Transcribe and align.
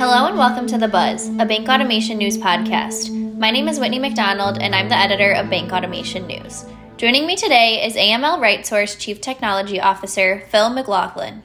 Hello 0.00 0.26
and 0.26 0.38
welcome 0.38 0.66
to 0.68 0.78
The 0.78 0.88
Buzz, 0.88 1.28
a 1.28 1.44
bank 1.44 1.68
automation 1.68 2.16
news 2.16 2.38
podcast. 2.38 3.10
My 3.36 3.50
name 3.50 3.68
is 3.68 3.78
Whitney 3.78 3.98
McDonald 3.98 4.56
and 4.58 4.74
I'm 4.74 4.88
the 4.88 4.96
editor 4.96 5.32
of 5.32 5.50
Bank 5.50 5.74
Automation 5.74 6.26
News. 6.26 6.64
Joining 6.96 7.26
me 7.26 7.36
today 7.36 7.84
is 7.84 7.96
AML 7.96 8.38
RightSource 8.38 8.98
Chief 8.98 9.20
Technology 9.20 9.78
Officer 9.78 10.42
Phil 10.48 10.70
McLaughlin. 10.70 11.42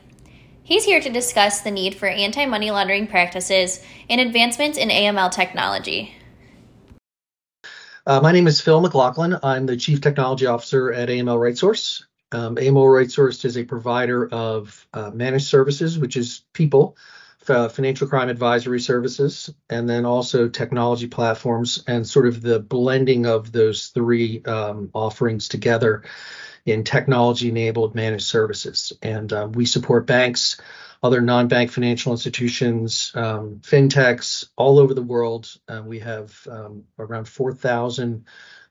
He's 0.64 0.86
here 0.86 1.02
to 1.02 1.10
discuss 1.10 1.60
the 1.60 1.70
need 1.70 1.96
for 1.96 2.08
anti 2.08 2.46
money 2.46 2.72
laundering 2.72 3.08
practices 3.08 3.84
and 4.10 4.22
advancements 4.22 4.78
in 4.78 4.88
AML 4.88 5.34
technology. 5.34 6.16
Uh, 8.08 8.22
my 8.22 8.32
name 8.32 8.48
is 8.48 8.62
Phil 8.62 8.80
McLaughlin. 8.80 9.38
I'm 9.44 9.66
the 9.66 9.76
Chief 9.76 10.00
Technology 10.00 10.46
Officer 10.46 10.94
at 10.94 11.10
AML 11.10 11.38
RightSource. 11.38 12.06
Um, 12.32 12.56
AML 12.56 12.86
RightSource 12.86 13.44
is 13.44 13.58
a 13.58 13.66
provider 13.66 14.30
of 14.30 14.88
uh, 14.94 15.12
managed 15.14 15.48
services, 15.48 16.00
which 16.00 16.16
is 16.16 16.44
people 16.54 16.96
financial 17.46 18.08
crime 18.08 18.30
advisory 18.30 18.80
services, 18.80 19.54
and 19.70 19.90
then 19.90 20.06
also 20.06 20.48
technology 20.48 21.08
platforms, 21.08 21.84
and 21.88 22.08
sort 22.08 22.28
of 22.28 22.42
the 22.42 22.60
blending 22.60 23.26
of 23.26 23.52
those 23.52 23.88
three 23.88 24.44
um, 24.44 24.90
offerings 24.94 25.48
together 25.48 26.04
in 26.66 26.84
technology 26.84 27.50
enabled 27.50 27.96
managed 27.96 28.26
services. 28.26 28.94
And 29.02 29.32
uh, 29.32 29.48
we 29.52 29.66
support 29.66 30.08
banks, 30.08 30.60
other 31.04 31.22
non 31.22 31.48
bank 31.48 31.72
financial 31.72 32.12
institutions, 32.12 33.12
um, 33.14 33.62
fintechs 33.62 34.48
all 34.56 34.80
over 34.80 34.94
the 34.94 35.04
world. 35.04 35.56
Uh, 35.68 35.84
we 35.86 36.00
have 36.00 36.36
um, 36.50 36.84
around 36.98 37.28
4,000 37.28 38.26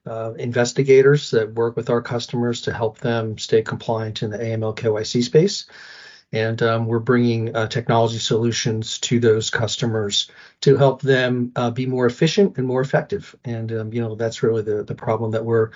uh, 0.06 0.32
investigators 0.38 1.30
that 1.30 1.54
work 1.54 1.76
with 1.76 1.88
our 1.88 2.02
customers 2.02 2.62
to 2.62 2.72
help 2.72 2.98
them 2.98 3.38
stay 3.38 3.62
compliant 3.62 4.22
in 4.22 4.30
the 4.30 4.38
AML 4.38 4.76
KYC 4.76 5.22
space 5.22 5.66
and 6.34 6.60
um, 6.62 6.86
we're 6.86 6.98
bringing 6.98 7.54
uh, 7.54 7.68
technology 7.68 8.18
solutions 8.18 8.98
to 8.98 9.20
those 9.20 9.50
customers 9.50 10.30
to 10.62 10.76
help 10.76 11.00
them 11.00 11.52
uh, 11.54 11.70
be 11.70 11.86
more 11.86 12.06
efficient 12.06 12.58
and 12.58 12.66
more 12.66 12.80
effective. 12.80 13.36
And 13.44 13.70
um, 13.72 13.92
you 13.92 14.00
know 14.00 14.16
that's 14.16 14.42
really 14.42 14.62
the 14.62 14.82
the 14.82 14.96
problem 14.96 15.30
that 15.30 15.44
we're 15.44 15.70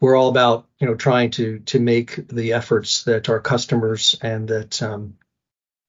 we're 0.00 0.16
all 0.16 0.28
about. 0.28 0.66
You 0.80 0.88
know, 0.88 0.96
trying 0.96 1.30
to 1.32 1.60
to 1.60 1.78
make 1.78 2.28
the 2.28 2.52
efforts 2.54 3.04
that 3.04 3.28
our 3.28 3.40
customers 3.40 4.18
and 4.20 4.48
that 4.48 4.82
um, 4.82 5.16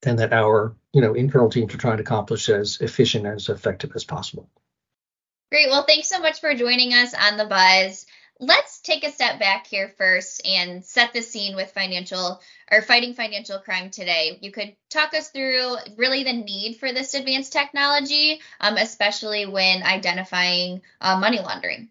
and 0.04 0.20
that 0.20 0.32
our 0.32 0.76
you 0.94 1.02
know 1.02 1.16
internal 1.16 1.50
teams 1.50 1.74
are 1.74 1.80
trying 1.80 1.98
to 1.98 2.04
accomplish 2.04 2.50
as 2.50 2.80
efficient 2.82 3.26
and 3.26 3.36
as 3.36 3.50
effective 3.50 3.92
as 3.96 4.04
possible. 4.04 4.48
Great. 5.52 5.70
Well, 5.70 5.86
thanks 5.86 6.10
so 6.10 6.20
much 6.20 6.40
for 6.40 6.54
joining 6.54 6.94
us 6.94 7.14
on 7.14 7.38
the 7.38 7.46
Buzz 7.46 8.06
let's 8.44 8.80
take 8.82 9.04
a 9.04 9.12
step 9.12 9.40
back 9.40 9.68
here 9.68 9.94
first 9.98 10.46
and 10.46 10.84
set 10.84 11.14
the 11.14 11.22
scene 11.22 11.56
with 11.56 11.72
financial 11.72 12.42
or 12.72 12.82
fighting 12.82 13.14
financial 13.14 13.60
crime 13.60 13.90
today. 13.90 14.38
You 14.42 14.52
could 14.52 14.76
talk 14.90 15.14
us 15.14 15.30
through 15.30 15.76
really 15.98 16.24
the 16.24 16.34
need 16.34 16.76
for 16.76 16.92
this 16.92 17.14
advanced 17.14 17.54
technology, 17.54 18.42
um, 18.60 18.78
especially 18.78 19.46
when 19.46 19.84
identifying 19.84 20.82
uh, 21.00 21.20
money 21.20 21.40
laundering. 21.40 21.90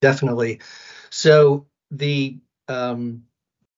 Definitely. 0.00 0.60
So 1.10 1.66
the 1.90 2.38
um, 2.68 3.24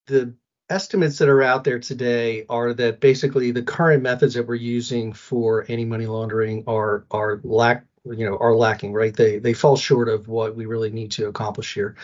the 0.07 0.35
estimates 0.69 1.19
that 1.19 1.29
are 1.29 1.43
out 1.43 1.65
there 1.65 1.79
today 1.79 2.47
are 2.49 2.73
that 2.75 3.01
basically 3.01 3.51
the 3.51 3.63
current 3.63 4.03
methods 4.03 4.35
that 4.35 4.47
we're 4.47 4.55
using 4.55 5.13
for 5.13 5.65
any 5.69 5.85
money 5.85 6.07
laundering 6.07 6.65
are 6.67 7.05
are 7.11 7.41
lack 7.45 7.85
you 8.05 8.29
know 8.29 8.37
are 8.39 8.55
lacking 8.55 8.93
right 8.93 9.15
they 9.15 9.39
they 9.39 9.53
fall 9.53 9.77
short 9.77 10.09
of 10.09 10.29
what 10.29 10.57
we 10.57 10.67
really 10.67 10.91
need 10.91 11.13
to 11.13 11.27
accomplish 11.27 11.75
here 11.75 11.97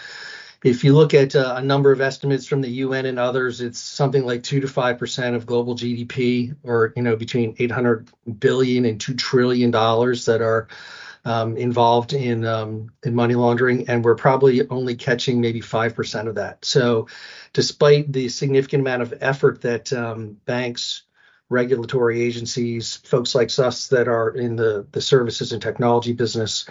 if 0.64 0.82
you 0.82 0.92
look 0.92 1.14
at 1.14 1.36
uh, 1.36 1.54
a 1.56 1.62
number 1.62 1.92
of 1.92 2.00
estimates 2.00 2.46
from 2.46 2.62
the 2.62 2.68
UN 2.68 3.06
and 3.06 3.18
others, 3.18 3.60
it's 3.60 3.78
something 3.78 4.26
like 4.26 4.42
two 4.42 4.60
to 4.60 4.68
five 4.68 4.98
percent 4.98 5.36
of 5.36 5.46
global 5.46 5.76
GDP, 5.76 6.56
or 6.64 6.92
you 6.96 7.02
know, 7.02 7.14
between 7.14 7.54
800 7.58 8.10
billion 8.40 8.84
and 8.84 9.00
two 9.00 9.14
trillion 9.14 9.70
dollars 9.70 10.24
that 10.24 10.42
are 10.42 10.66
um, 11.24 11.56
involved 11.56 12.12
in 12.12 12.44
um, 12.44 12.90
in 13.04 13.14
money 13.14 13.34
laundering, 13.34 13.88
and 13.88 14.04
we're 14.04 14.16
probably 14.16 14.68
only 14.68 14.96
catching 14.96 15.40
maybe 15.40 15.60
five 15.60 15.94
percent 15.94 16.26
of 16.26 16.34
that. 16.36 16.64
So, 16.64 17.06
despite 17.52 18.12
the 18.12 18.28
significant 18.28 18.80
amount 18.80 19.02
of 19.02 19.14
effort 19.20 19.60
that 19.60 19.92
um, 19.92 20.38
banks 20.44 21.02
regulatory 21.50 22.22
agencies, 22.22 22.96
folks 22.96 23.34
like 23.34 23.56
us 23.58 23.88
that 23.88 24.08
are 24.08 24.30
in 24.30 24.56
the, 24.56 24.86
the 24.92 25.00
services 25.00 25.52
and 25.52 25.62
technology 25.62 26.12
business, 26.12 26.68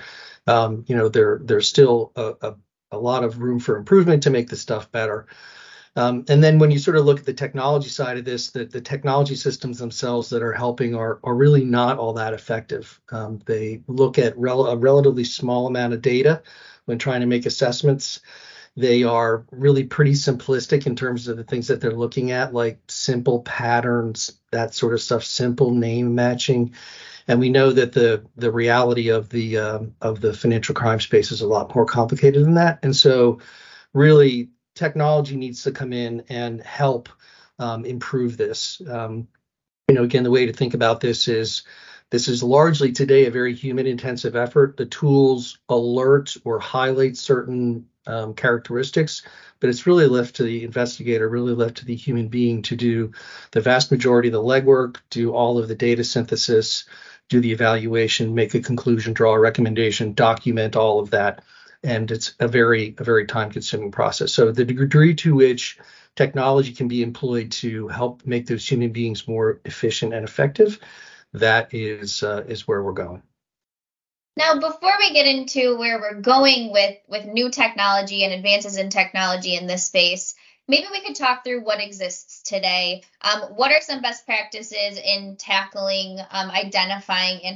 um, 0.48 0.86
you 0.88 0.96
know, 0.96 1.10
there 1.10 1.40
there's 1.44 1.68
still 1.68 2.12
a, 2.16 2.34
a, 2.42 2.56
a, 2.92 2.98
lot 2.98 3.24
of 3.24 3.40
room 3.40 3.60
for 3.60 3.76
improvement 3.76 4.24
to 4.24 4.30
make 4.30 4.50
the 4.50 4.56
stuff 4.56 4.92
better. 4.92 5.28
Um, 5.96 6.26
and 6.30 6.44
then 6.44 6.60
when 6.60 6.70
you 6.70 6.78
sort 6.78 6.96
of 6.96 7.06
look 7.06 7.20
at 7.20 7.26
the 7.26 7.34
technology 7.34 7.90
side 7.90 8.18
of 8.18 8.26
this, 8.26 8.52
the, 8.52 8.66
the 8.66 8.80
technology 8.80 9.36
systems 9.36 9.80
themselves 9.80 10.30
that 10.30 10.44
are 10.44 10.54
helping 10.54 10.96
are, 10.96 11.20
are 11.24 11.34
really 11.34 11.66
not 11.66 11.98
all 11.98 12.14
that 12.14 12.36
effective. 12.36 13.02
Um, 13.12 13.40
they 13.46 13.82
look 13.88 14.20
at 14.20 14.38
rel- 14.38 14.68
a 14.68 14.78
relatively 14.78 15.24
small 15.24 15.66
amount 15.66 15.94
of 15.94 16.04
data 16.04 16.44
when 16.86 17.00
trying 17.00 17.22
to 17.22 17.28
make 17.28 17.48
assessments. 17.48 18.22
They 18.78 19.02
are 19.02 19.44
really 19.52 19.86
pretty 19.86 20.12
simplistic 20.12 20.86
in 20.86 20.96
terms 20.96 21.28
of 21.28 21.36
the 21.36 21.44
things 21.44 21.68
that 21.68 21.82
they're 21.82 21.92
looking 21.92 22.32
at, 22.32 22.54
like 22.54 22.80
simple 22.88 23.42
patterns, 23.42 24.40
that 24.52 24.76
sort 24.76 24.94
of 24.94 25.02
stuff, 25.02 25.24
simple 25.24 25.72
name 25.72 26.14
matching. 26.14 26.76
And 27.28 27.40
we 27.40 27.50
know 27.50 27.72
that 27.72 27.94
the 27.94 28.24
the 28.36 28.52
reality 28.52 29.10
of 29.10 29.30
the 29.30 29.58
um, 29.58 29.96
of 30.00 30.22
the 30.22 30.32
financial 30.32 30.76
crime 30.76 31.00
space 31.00 31.32
is 31.32 31.42
a 31.42 31.48
lot 31.48 31.74
more 31.76 31.88
complicated 31.88 32.46
than 32.46 32.54
that. 32.54 32.78
And 32.84 32.96
so, 32.96 33.40
really, 33.94 34.52
technology 34.76 35.36
needs 35.36 35.64
to 35.64 35.72
come 35.72 35.92
in 35.92 36.24
and 36.30 36.62
help 36.62 37.10
um, 37.58 37.84
improve 37.84 38.38
this. 38.38 38.80
Um, 38.88 39.28
you 39.88 39.96
know, 39.96 40.04
again, 40.04 40.24
the 40.24 40.32
way 40.32 40.46
to 40.46 40.54
think 40.54 40.76
about 40.76 41.02
this 41.02 41.28
is 41.28 41.64
this 42.12 42.28
is 42.28 42.44
largely 42.44 42.92
today 42.92 43.26
a 43.26 43.32
very 43.32 43.56
human 43.56 43.88
intensive 43.88 44.36
effort. 44.36 44.78
The 44.78 44.86
tools 44.86 45.58
alert 45.68 46.38
or 46.46 46.60
highlight 46.60 47.18
certain 47.18 47.88
um, 48.08 48.34
characteristics, 48.34 49.22
but 49.60 49.70
it's 49.70 49.86
really 49.86 50.08
left 50.08 50.38
to 50.38 50.44
the 50.44 50.64
investigator, 50.64 51.28
really 51.28 51.54
left 51.54 51.78
to 51.78 51.86
the 51.86 51.96
human 51.96 52.28
being 52.30 52.62
to 52.64 52.76
do 52.76 53.12
the 53.52 53.62
vast 53.62 53.92
majority 53.92 54.30
of 54.30 54.34
the 54.34 54.42
legwork, 54.42 54.98
do 55.10 55.34
all 55.34 55.58
of 55.58 55.68
the 55.68 55.76
data 55.76 56.04
synthesis, 56.04 56.86
do 57.30 57.42
the 57.42 57.52
evaluation, 57.52 58.36
make 58.36 58.54
a 58.56 58.62
conclusion, 58.62 59.14
draw 59.14 59.34
a 59.34 59.40
recommendation, 59.40 60.14
document 60.14 60.76
all 60.76 61.00
of 61.00 61.12
that. 61.12 61.44
And 61.84 62.10
it's 62.10 62.34
a 62.40 62.48
very, 62.48 62.96
a 62.98 63.04
very 63.04 63.28
time 63.28 63.52
consuming 63.52 63.92
process. 63.92 64.34
So 64.34 64.52
the 64.52 64.66
degree 64.66 65.16
to 65.16 65.36
which 65.36 65.78
technology 66.16 66.74
can 66.74 66.88
be 66.88 67.04
employed 67.04 67.52
to 67.52 67.88
help 67.88 68.26
make 68.26 68.48
those 68.48 68.68
human 68.68 68.92
beings 68.92 69.28
more 69.28 69.60
efficient 69.66 70.14
and 70.14 70.24
effective, 70.24 70.80
that 71.34 71.74
is 71.74 72.24
uh, 72.24 72.44
is 72.48 72.68
where 72.68 72.82
we're 72.82 72.94
going. 72.94 73.22
Now, 74.38 74.60
before 74.60 74.94
we 75.00 75.14
get 75.14 75.26
into 75.26 75.78
where 75.78 76.00
we're 76.00 76.22
going 76.22 76.72
with 76.72 76.96
with 77.08 77.26
new 77.26 77.50
technology 77.50 78.24
and 78.24 78.32
advances 78.32 78.78
in 78.78 78.92
technology 78.92 79.56
in 79.56 79.66
this 79.66 79.86
space, 79.86 80.36
maybe 80.68 80.86
we 80.92 81.02
could 81.02 81.16
talk 81.16 81.44
through 81.44 81.64
what 81.64 81.82
exists 81.82 82.44
today. 82.44 83.02
Um, 83.22 83.42
what 83.56 83.72
are 83.72 83.82
some 83.82 84.00
best 84.00 84.28
practices 84.28 85.00
in 85.04 85.38
tackling, 85.38 86.20
um, 86.30 86.52
identifying, 86.52 87.40
in, 87.40 87.56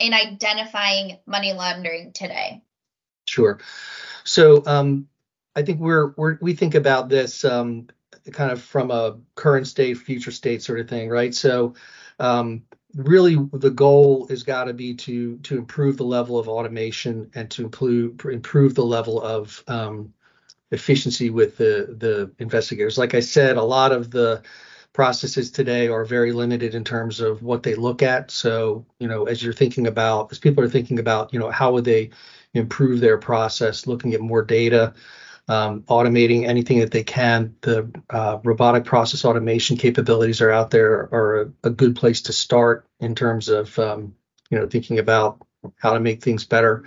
in 0.00 0.14
identifying 0.14 1.18
money 1.26 1.52
laundering 1.52 2.12
today? 2.12 2.62
Sure. 3.26 3.60
So 4.24 4.62
um, 4.64 5.08
I 5.54 5.62
think 5.62 5.78
we're, 5.78 6.14
we're 6.16 6.38
we 6.40 6.54
think 6.54 6.74
about 6.74 7.10
this 7.10 7.44
um, 7.44 7.88
kind 8.32 8.50
of 8.50 8.62
from 8.62 8.90
a 8.90 9.18
current 9.34 9.66
state, 9.66 9.98
future 9.98 10.30
state 10.30 10.62
sort 10.62 10.80
of 10.80 10.88
thing, 10.88 11.10
right? 11.10 11.34
So 11.34 11.74
um, 12.18 12.62
really 12.94 13.36
the 13.52 13.70
goal 13.70 14.26
has 14.28 14.42
got 14.42 14.64
to 14.64 14.72
be 14.72 14.94
to 14.94 15.36
to 15.38 15.58
improve 15.58 15.96
the 15.96 16.04
level 16.04 16.38
of 16.38 16.48
automation 16.48 17.30
and 17.34 17.50
to 17.50 17.64
improve 17.64 18.24
improve 18.24 18.74
the 18.74 18.84
level 18.84 19.20
of 19.22 19.62
um, 19.68 20.12
efficiency 20.70 21.30
with 21.30 21.56
the 21.56 21.96
the 21.98 22.30
investigators. 22.38 22.98
Like 22.98 23.14
I 23.14 23.20
said, 23.20 23.56
a 23.56 23.62
lot 23.62 23.92
of 23.92 24.10
the 24.10 24.42
processes 24.92 25.50
today 25.50 25.88
are 25.88 26.04
very 26.04 26.32
limited 26.32 26.74
in 26.74 26.84
terms 26.84 27.20
of 27.20 27.42
what 27.42 27.64
they 27.64 27.74
look 27.74 28.02
at. 28.02 28.30
So 28.30 28.86
you 28.98 29.08
know, 29.08 29.24
as 29.24 29.42
you're 29.42 29.52
thinking 29.52 29.86
about, 29.86 30.30
as 30.32 30.38
people 30.38 30.62
are 30.62 30.68
thinking 30.68 30.98
about, 30.98 31.32
you 31.32 31.38
know, 31.38 31.50
how 31.50 31.72
would 31.72 31.84
they 31.84 32.10
improve 32.54 33.00
their 33.00 33.18
process, 33.18 33.86
looking 33.86 34.14
at 34.14 34.20
more 34.20 34.42
data 34.42 34.94
um, 35.48 35.82
automating 35.82 36.46
anything 36.46 36.80
that 36.80 36.90
they 36.90 37.02
can. 37.02 37.56
The 37.60 37.90
uh, 38.10 38.38
robotic 38.44 38.84
process 38.84 39.24
automation 39.24 39.76
capabilities 39.76 40.40
are 40.40 40.50
out 40.50 40.70
there 40.70 41.08
are 41.12 41.42
a, 41.42 41.68
a 41.68 41.70
good 41.70 41.96
place 41.96 42.22
to 42.22 42.32
start 42.32 42.86
in 43.00 43.14
terms 43.14 43.48
of 43.48 43.78
um, 43.78 44.14
you 44.50 44.58
know 44.58 44.66
thinking 44.66 44.98
about 44.98 45.44
how 45.76 45.94
to 45.94 46.00
make 46.00 46.22
things 46.22 46.44
better. 46.44 46.84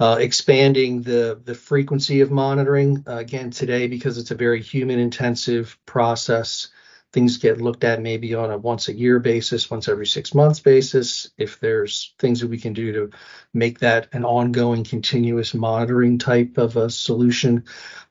Uh, 0.00 0.16
expanding 0.18 1.02
the 1.02 1.40
the 1.44 1.54
frequency 1.54 2.20
of 2.20 2.30
monitoring 2.30 3.04
uh, 3.06 3.16
again 3.16 3.50
today 3.50 3.86
because 3.86 4.18
it's 4.18 4.32
a 4.32 4.36
very 4.36 4.60
human 4.60 4.98
intensive 4.98 5.78
process. 5.86 6.68
Things 7.14 7.38
get 7.38 7.60
looked 7.60 7.84
at 7.84 8.02
maybe 8.02 8.34
on 8.34 8.50
a 8.50 8.58
once 8.58 8.88
a 8.88 8.92
year 8.92 9.20
basis, 9.20 9.70
once 9.70 9.88
every 9.88 10.06
six 10.06 10.34
months 10.34 10.58
basis. 10.58 11.30
If 11.38 11.60
there's 11.60 12.12
things 12.18 12.40
that 12.40 12.48
we 12.48 12.58
can 12.58 12.72
do 12.72 12.92
to 12.92 13.16
make 13.54 13.78
that 13.78 14.08
an 14.12 14.24
ongoing, 14.24 14.82
continuous 14.82 15.54
monitoring 15.54 16.18
type 16.18 16.58
of 16.58 16.76
a 16.76 16.90
solution 16.90 17.64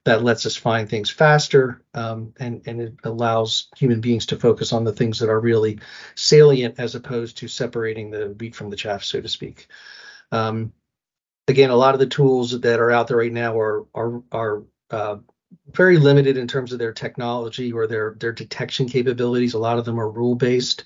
that 0.05 0.23
lets 0.23 0.45
us 0.45 0.55
find 0.55 0.89
things 0.89 1.09
faster 1.09 1.83
um, 1.94 2.33
and, 2.39 2.61
and 2.65 2.81
it 2.81 2.95
allows 3.03 3.67
human 3.75 4.00
beings 4.00 4.25
to 4.27 4.39
focus 4.39 4.71
on 4.71 4.85
the 4.85 4.94
things 4.94 5.19
that 5.19 5.29
are 5.29 5.39
really 5.39 5.79
salient 6.15 6.79
as 6.79 6.95
opposed 6.95 7.38
to 7.38 7.50
separating 7.50 8.09
the 8.09 8.29
wheat 8.39 8.55
from 8.55 8.69
the 8.69 8.77
chaff, 8.77 9.03
so 9.03 9.19
to 9.19 9.27
speak. 9.27 9.67
Um, 10.31 10.71
again, 11.50 11.71
a 11.71 11.75
lot 11.75 11.94
of 11.94 12.00
the 12.00 12.07
tools 12.07 12.57
that 12.61 12.79
are 12.79 12.91
out 12.91 13.09
there 13.09 13.17
right 13.17 13.33
now 13.33 13.59
are 13.59 13.85
are 13.94 14.23
are 14.31 14.63
uh, 14.89 15.17
very 15.73 15.97
limited 15.97 16.38
in 16.38 16.47
terms 16.47 16.73
of 16.73 16.79
their 16.79 16.94
technology 16.94 17.71
or 17.71 17.88
their 17.88 18.15
their 18.19 18.31
detection 18.31 18.88
capabilities. 18.88 19.53
A 19.53 19.59
lot 19.59 19.79
of 19.79 19.85
them 19.85 20.00
are 20.00 20.09
rule 20.09 20.35
based. 20.35 20.85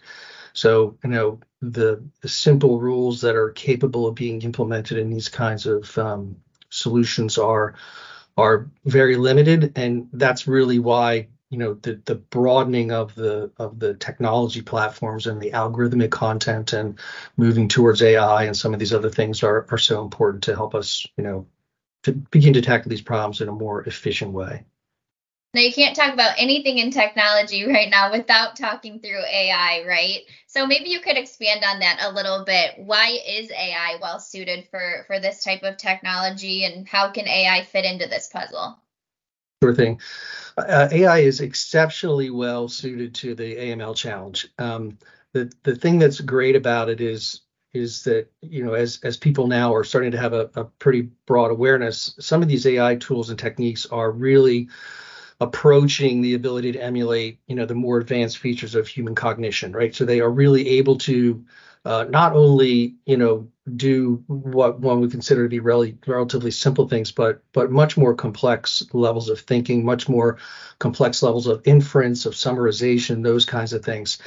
So 0.54 0.98
you 1.04 1.10
know 1.10 1.40
the 1.62 2.04
the 2.22 2.30
simple 2.30 2.80
rules 2.80 3.22
that 3.22 3.36
are 3.36 3.52
capable 3.52 4.08
of 4.08 4.16
being 4.16 4.42
implemented 4.42 4.98
in 4.98 5.10
these 5.10 5.30
kinds 5.30 5.66
of 5.66 5.98
um, 5.98 6.38
solutions 6.70 7.38
are 7.38 7.76
are 8.38 8.70
very 8.86 9.18
limited, 9.18 9.74
and 9.76 10.10
that's 10.14 10.48
really 10.48 10.80
why 10.80 11.28
you 11.50 11.58
know 11.58 11.76
the 11.76 12.02
the 12.06 12.16
broadening 12.16 12.92
of 12.92 13.16
the 13.16 13.52
of 13.58 13.80
the 13.80 13.94
technology 13.94 14.62
platforms 14.62 15.28
and 15.28 15.42
the 15.42 15.52
algorithmic 15.52 16.12
content 16.12 16.74
and 16.74 17.00
moving 17.38 17.68
towards 17.68 18.02
AI 18.02 18.44
and 18.44 18.58
some 18.58 18.74
of 18.74 18.80
these 18.80 18.94
other 18.94 19.10
things 19.10 19.44
are 19.44 19.66
are 19.72 19.78
so 19.78 20.02
important 20.02 20.44
to 20.44 20.56
help 20.56 20.76
us 20.76 21.06
you 21.18 21.24
know 21.24 21.48
to 22.08 22.14
begin 22.14 22.54
to 22.54 22.62
tackle 22.62 22.90
these 22.90 23.02
problems 23.02 23.42
in 23.42 23.50
a 23.50 23.52
more 23.52 23.84
efficient 23.84 24.32
way. 24.32 24.64
Now, 25.54 25.62
you 25.62 25.74
can't 25.74 25.96
talk 25.96 26.14
about 26.14 26.36
anything 26.38 26.78
in 26.78 26.90
technology 26.90 27.66
right 27.68 27.90
now 27.90 28.12
without 28.12 28.56
talking 28.56 29.00
through 29.00 29.24
AI, 29.26 29.84
right? 29.86 30.22
So 30.48 30.66
maybe 30.66 30.90
you 30.90 31.02
could 31.02 31.18
expand 31.18 31.64
on 31.66 31.80
that 31.80 32.00
a 32.02 32.14
little 32.14 32.46
bit. 32.46 32.76
Why 32.78 33.20
is 33.28 33.52
AI 33.52 33.98
well 34.02 34.20
suited 34.20 34.68
for 34.72 35.04
for 35.08 35.20
this 35.20 35.44
type 35.44 35.64
of 35.64 35.76
technology, 35.78 36.64
and 36.64 36.88
how 36.88 37.12
can 37.12 37.28
AI 37.28 37.64
fit 37.64 37.86
into 37.86 38.08
this 38.08 38.28
puzzle? 38.28 38.78
Sure 39.62 39.74
thing. 39.74 40.00
Uh, 40.58 40.88
AI 40.92 41.20
is 41.20 41.42
exceptionally 41.42 42.30
well 42.30 42.70
suited 42.70 43.14
to 43.16 43.36
the 43.36 43.56
AML 43.56 43.96
challenge. 43.96 44.48
Um, 44.58 44.98
the 45.34 45.52
the 45.64 45.76
thing 45.76 46.00
that's 46.00 46.22
great 46.22 46.56
about 46.56 46.90
it 46.90 47.02
is 47.02 47.42
is 47.78 48.04
that 48.04 48.28
you 48.42 48.64
know 48.64 48.74
as 48.74 49.00
as 49.04 49.18
people 49.18 49.48
now 49.48 49.74
are 49.74 49.84
starting 49.84 50.12
to 50.12 50.18
have 50.18 50.34
a, 50.34 50.50
a 50.56 50.66
pretty 50.66 51.02
broad 51.26 51.52
awareness, 51.52 52.16
some 52.20 52.42
of 52.42 52.48
these 52.48 52.66
AI 52.66 52.96
tools 52.96 53.30
and 53.30 53.40
techniques 53.40 53.86
are 53.86 54.12
really 54.12 54.70
approaching 55.40 56.22
the 56.22 56.34
ability 56.34 56.72
to 56.72 56.82
emulate 56.82 57.40
you 57.48 57.56
know 57.56 57.66
the 57.66 57.76
more 57.76 58.00
advanced 58.00 58.40
features 58.40 58.76
of 58.76 58.88
human 58.88 59.16
cognition, 59.16 59.72
right? 59.72 59.96
So 59.96 60.06
they 60.06 60.20
are 60.20 60.30
really 60.30 60.68
able 60.70 60.98
to 61.00 61.46
uh, 61.86 62.06
not 62.10 62.34
only 62.34 62.96
you 63.06 63.18
know 63.18 63.48
do 63.76 64.24
what 64.28 64.80
one 64.80 65.02
would 65.02 65.12
consider 65.12 65.44
to 65.44 65.50
be 65.50 65.60
really 65.60 65.98
relatively 66.08 66.52
simple 66.52 66.88
things, 66.88 67.12
but 67.12 67.42
but 67.54 67.72
much 67.72 67.98
more 67.98 68.14
complex 68.14 68.84
levels 68.94 69.30
of 69.30 69.40
thinking, 69.42 69.86
much 69.86 70.10
more 70.10 70.38
complex 70.80 71.22
levels 71.22 71.48
of 71.48 71.62
inference, 71.66 72.26
of 72.26 72.34
summarization, 72.34 73.24
those 73.24 73.46
kinds 73.46 73.74
of 73.74 73.84
things 73.84 74.18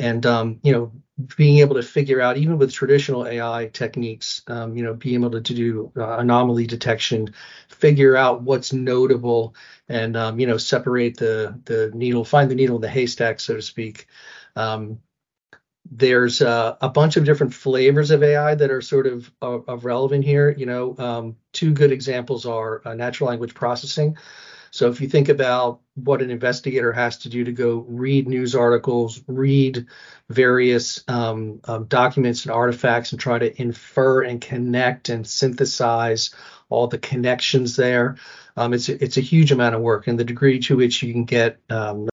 and 0.00 0.26
um, 0.26 0.60
you 0.62 0.72
know 0.72 0.92
being 1.36 1.58
able 1.58 1.74
to 1.74 1.82
figure 1.82 2.20
out 2.20 2.36
even 2.36 2.58
with 2.58 2.72
traditional 2.72 3.26
AI 3.26 3.70
techniques, 3.72 4.42
um, 4.46 4.76
you 4.76 4.82
know, 4.82 4.94
being 4.94 5.16
able 5.22 5.30
to, 5.30 5.54
do 5.54 5.92
uh, 5.96 6.18
anomaly 6.18 6.66
detection, 6.66 7.34
figure 7.68 8.16
out 8.16 8.42
what's 8.42 8.72
notable, 8.72 9.54
and 9.88 10.16
um, 10.16 10.38
you 10.38 10.46
know, 10.46 10.56
separate 10.56 11.16
the 11.16 11.58
the 11.64 11.90
needle, 11.94 12.24
find 12.24 12.50
the 12.50 12.54
needle 12.54 12.76
in 12.76 12.82
the 12.82 12.88
haystack, 12.88 13.40
so 13.40 13.56
to 13.56 13.62
speak. 13.62 14.06
Um, 14.56 15.00
there's 15.90 16.40
uh, 16.40 16.76
a 16.80 16.88
bunch 16.88 17.16
of 17.16 17.24
different 17.24 17.52
flavors 17.54 18.10
of 18.10 18.22
AI 18.22 18.54
that 18.54 18.70
are 18.70 18.80
sort 18.80 19.06
of 19.06 19.30
of, 19.42 19.68
of 19.68 19.84
relevant 19.84 20.24
here. 20.24 20.50
You 20.56 20.66
know, 20.66 20.96
um, 20.98 21.36
two 21.52 21.72
good 21.72 21.92
examples 21.92 22.46
are 22.46 22.82
uh, 22.86 22.94
natural 22.94 23.28
language 23.30 23.54
processing. 23.54 24.16
So 24.72 24.88
if 24.88 25.00
you 25.00 25.08
think 25.08 25.28
about 25.28 25.80
what 25.94 26.22
an 26.22 26.30
investigator 26.30 26.92
has 26.92 27.18
to 27.18 27.28
do 27.28 27.44
to 27.44 27.52
go 27.52 27.84
read 27.88 28.28
news 28.28 28.54
articles, 28.54 29.20
read 29.26 29.86
various 30.28 31.02
um, 31.08 31.60
um, 31.64 31.84
documents 31.84 32.44
and 32.44 32.52
artifacts, 32.52 33.12
and 33.12 33.20
try 33.20 33.38
to 33.38 33.60
infer 33.60 34.22
and 34.22 34.40
connect 34.40 35.08
and 35.08 35.26
synthesize 35.26 36.30
all 36.68 36.86
the 36.86 36.98
connections 36.98 37.74
there, 37.74 38.16
um, 38.56 38.72
it's 38.72 38.88
a, 38.88 39.02
it's 39.02 39.16
a 39.16 39.22
huge 39.22 39.50
amount 39.52 39.74
of 39.74 39.80
work. 39.80 40.06
And 40.06 40.18
the 40.18 40.24
degree 40.24 40.60
to 40.60 40.76
which 40.76 41.02
you 41.02 41.12
can 41.12 41.24
get 41.24 41.58
um, 41.68 42.08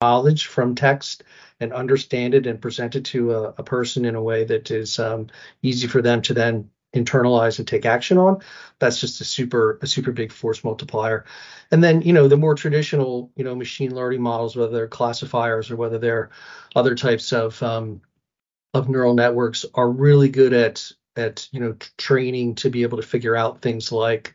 knowledge 0.00 0.46
from 0.46 0.74
text 0.74 1.24
and 1.58 1.72
understand 1.72 2.34
it 2.34 2.46
and 2.46 2.62
present 2.62 2.96
it 2.96 3.04
to 3.06 3.32
a, 3.32 3.42
a 3.58 3.62
person 3.62 4.04
in 4.04 4.14
a 4.14 4.22
way 4.22 4.44
that 4.44 4.70
is 4.70 4.98
um, 4.98 5.26
easy 5.62 5.88
for 5.88 6.00
them 6.00 6.22
to 6.22 6.34
then 6.34 6.70
internalize 6.94 7.58
and 7.58 7.68
take 7.68 7.86
action 7.86 8.18
on 8.18 8.40
that's 8.80 8.98
just 8.98 9.20
a 9.20 9.24
super 9.24 9.78
a 9.82 9.86
super 9.86 10.10
big 10.10 10.32
force 10.32 10.64
multiplier. 10.64 11.24
And 11.70 11.84
then 11.84 12.02
you 12.02 12.12
know 12.12 12.26
the 12.26 12.36
more 12.36 12.56
traditional 12.56 13.30
you 13.36 13.44
know 13.44 13.54
machine 13.54 13.94
learning 13.94 14.22
models 14.22 14.56
whether 14.56 14.72
they're 14.72 14.88
classifiers 14.88 15.70
or 15.70 15.76
whether 15.76 15.98
they're 15.98 16.30
other 16.74 16.96
types 16.96 17.32
of 17.32 17.62
um, 17.62 18.00
of 18.74 18.88
neural 18.88 19.14
networks 19.14 19.64
are 19.74 19.88
really 19.88 20.28
good 20.28 20.52
at 20.52 20.90
at 21.14 21.46
you 21.52 21.60
know 21.60 21.76
training 21.98 22.56
to 22.56 22.70
be 22.70 22.82
able 22.82 22.96
to 23.00 23.06
figure 23.06 23.36
out 23.36 23.60
things 23.60 23.92
like 23.92 24.34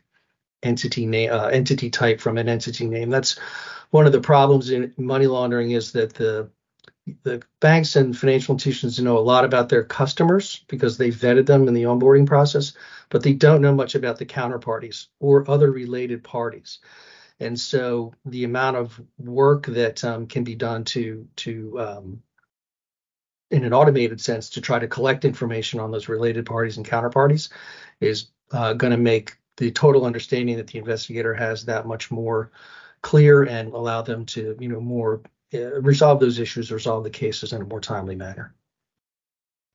entity 0.62 1.04
name 1.04 1.30
uh, 1.30 1.48
entity 1.48 1.90
type 1.90 2.20
from 2.20 2.38
an 2.38 2.48
entity 2.48 2.86
name. 2.86 3.10
That's 3.10 3.38
one 3.90 4.06
of 4.06 4.12
the 4.12 4.20
problems 4.20 4.70
in 4.70 4.94
money 4.96 5.26
laundering 5.26 5.72
is 5.72 5.92
that 5.92 6.14
the 6.14 6.50
the 7.22 7.42
banks 7.60 7.96
and 7.96 8.16
financial 8.16 8.54
institutions 8.54 9.00
know 9.00 9.18
a 9.18 9.20
lot 9.20 9.44
about 9.44 9.68
their 9.68 9.84
customers 9.84 10.64
because 10.68 10.98
they 10.98 11.10
vetted 11.10 11.46
them 11.46 11.68
in 11.68 11.74
the 11.74 11.84
onboarding 11.84 12.26
process, 12.26 12.72
but 13.10 13.22
they 13.22 13.32
don't 13.32 13.62
know 13.62 13.74
much 13.74 13.94
about 13.94 14.18
the 14.18 14.26
counterparties 14.26 15.06
or 15.20 15.48
other 15.48 15.70
related 15.70 16.24
parties. 16.24 16.80
And 17.38 17.58
so 17.58 18.14
the 18.24 18.44
amount 18.44 18.76
of 18.76 19.00
work 19.18 19.66
that 19.66 20.02
um, 20.04 20.26
can 20.26 20.42
be 20.42 20.54
done 20.54 20.84
to 20.84 21.28
to 21.36 21.80
um, 21.80 22.22
in 23.50 23.64
an 23.64 23.72
automated 23.72 24.20
sense 24.20 24.50
to 24.50 24.60
try 24.60 24.78
to 24.78 24.88
collect 24.88 25.24
information 25.24 25.78
on 25.78 25.90
those 25.90 26.08
related 26.08 26.46
parties 26.46 26.78
and 26.78 26.88
counterparties 26.88 27.50
is 28.00 28.28
uh, 28.50 28.72
going 28.72 28.90
to 28.90 28.96
make 28.96 29.36
the 29.58 29.70
total 29.70 30.04
understanding 30.04 30.56
that 30.56 30.66
the 30.66 30.78
investigator 30.78 31.34
has 31.34 31.66
that 31.66 31.86
much 31.86 32.10
more 32.10 32.50
clear 33.02 33.44
and 33.44 33.72
allow 33.72 34.02
them 34.02 34.26
to 34.26 34.56
you 34.58 34.68
know 34.68 34.80
more 34.80 35.20
resolve 35.52 36.20
those 36.20 36.38
issues, 36.38 36.72
resolve 36.72 37.04
the 37.04 37.10
cases 37.10 37.52
in 37.52 37.62
a 37.62 37.64
more 37.64 37.80
timely 37.80 38.16
manner. 38.16 38.54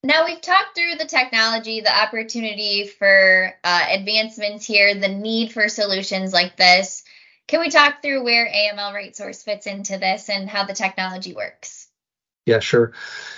Now 0.03 0.25
we've 0.25 0.41
talked 0.41 0.75
through 0.75 0.95
the 0.97 1.05
technology, 1.05 1.81
the 1.81 1.95
opportunity 1.95 2.87
for 2.87 3.53
uh, 3.63 3.85
advancements 3.89 4.65
here, 4.65 4.95
the 4.95 5.07
need 5.07 5.51
for 5.51 5.69
solutions 5.69 6.33
like 6.33 6.57
this. 6.57 7.03
Can 7.47 7.59
we 7.59 7.69
talk 7.69 8.01
through 8.01 8.23
where 8.23 8.47
AML 8.47 8.93
RightSource 8.93 9.43
fits 9.43 9.67
into 9.67 9.97
this 9.97 10.29
and 10.29 10.49
how 10.49 10.65
the 10.65 10.73
technology 10.73 11.33
works? 11.33 11.87
Yeah, 12.47 12.59
sure. 12.59 12.93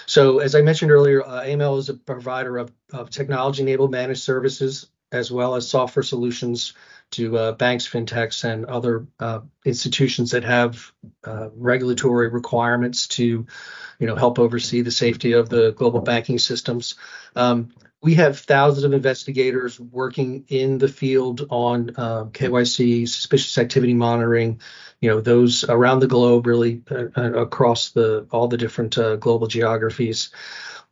So 0.06 0.40
as 0.40 0.56
I 0.56 0.62
mentioned 0.62 0.92
earlier, 0.92 1.26
uh, 1.26 1.44
AML 1.44 1.80
is 1.80 1.90
a 1.90 1.96
provider 1.96 2.58
of, 2.58 2.72
of 2.94 3.10
technology-enabled 3.10 3.92
managed 3.92 4.22
services 4.22 4.88
as 5.12 5.32
well 5.32 5.56
as 5.56 5.68
software 5.68 6.04
solutions 6.04 6.74
to 7.14 7.38
uh, 7.38 7.52
banks, 7.54 7.88
fintechs, 7.88 8.44
and 8.44 8.66
other 8.66 9.08
uh, 9.20 9.40
institutions 9.66 10.32
that 10.32 10.44
have 10.44 10.92
uh, 11.24 11.50
regulatory 11.56 12.30
requirements 12.30 13.08
to, 13.08 13.48
you 14.00 14.08
know, 14.08 14.16
help 14.16 14.40
oversee 14.40 14.82
the 14.82 14.92
safety 14.92 15.34
of 15.34 15.50
the 15.50 15.72
global 15.72 16.02
banking 16.02 16.40
systems. 16.40 16.96
Um, 17.36 17.74
we 18.02 18.16
have 18.16 18.40
thousands 18.40 18.84
of 18.84 18.94
investigators 18.94 19.80
working 19.80 20.44
in 20.50 20.78
the 20.78 20.90
field 20.90 21.48
on 21.50 21.92
uh, 21.96 22.26
KYC, 22.26 23.08
suspicious 23.08 23.58
activity 23.58 23.94
monitoring, 23.94 24.60
you 25.00 25.10
know, 25.10 25.22
those 25.22 25.64
around 25.64 26.00
the 26.00 26.08
globe, 26.08 26.46
really 26.46 26.82
uh, 26.92 27.08
across 27.16 27.92
the 27.92 28.28
all 28.30 28.50
the 28.50 28.58
different 28.58 28.98
uh, 28.98 29.16
global 29.16 29.48
geographies 29.48 30.32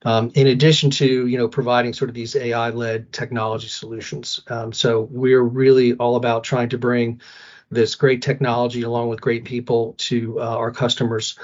um, 0.03 0.31
in 0.35 0.47
addition 0.47 0.89
to 0.91 1.27
you 1.27 1.37
know 1.37 1.47
providing 1.47 1.93
sort 1.93 2.09
of 2.09 2.15
these 2.15 2.35
AI-led 2.35 3.11
technology 3.11 3.67
solutions. 3.67 4.41
Um, 4.47 4.73
so 4.73 5.07
we're 5.11 5.41
really 5.41 5.93
all 5.93 6.15
about 6.15 6.43
trying 6.43 6.69
to 6.69 6.77
bring 6.77 7.21
this 7.69 7.95
great 7.95 8.21
technology 8.21 8.81
along 8.81 9.09
with 9.09 9.21
great 9.21 9.45
people 9.45 9.95
to 9.97 10.39
uh, 10.39 10.57
our 10.57 10.71
customers. 10.71 11.37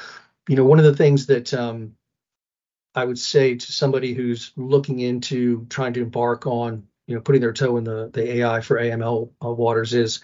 You 0.50 0.56
know, 0.56 0.66
one 0.66 0.80
of 0.80 0.86
the 0.86 0.96
things 0.96 1.28
that 1.28 1.54
um, 1.54 1.94
I 2.96 3.06
would 3.06 3.20
say 3.20 3.56
to 3.56 3.72
somebody 3.72 4.14
who's 4.14 4.52
looking 4.56 5.00
into 5.00 5.66
trying 5.70 5.94
to 5.94 6.02
embark 6.02 6.48
on 6.48 6.88
you 7.06 7.16
know 7.16 7.22
putting 7.22 7.42
their 7.42 7.54
toe 7.54 7.78
in 7.78 7.84
the 7.84 8.10
the 8.12 8.38
AI 8.38 8.62
for 8.62 8.80
AML 8.80 9.30
uh, 9.44 9.52
waters 9.52 9.94
is 9.94 10.22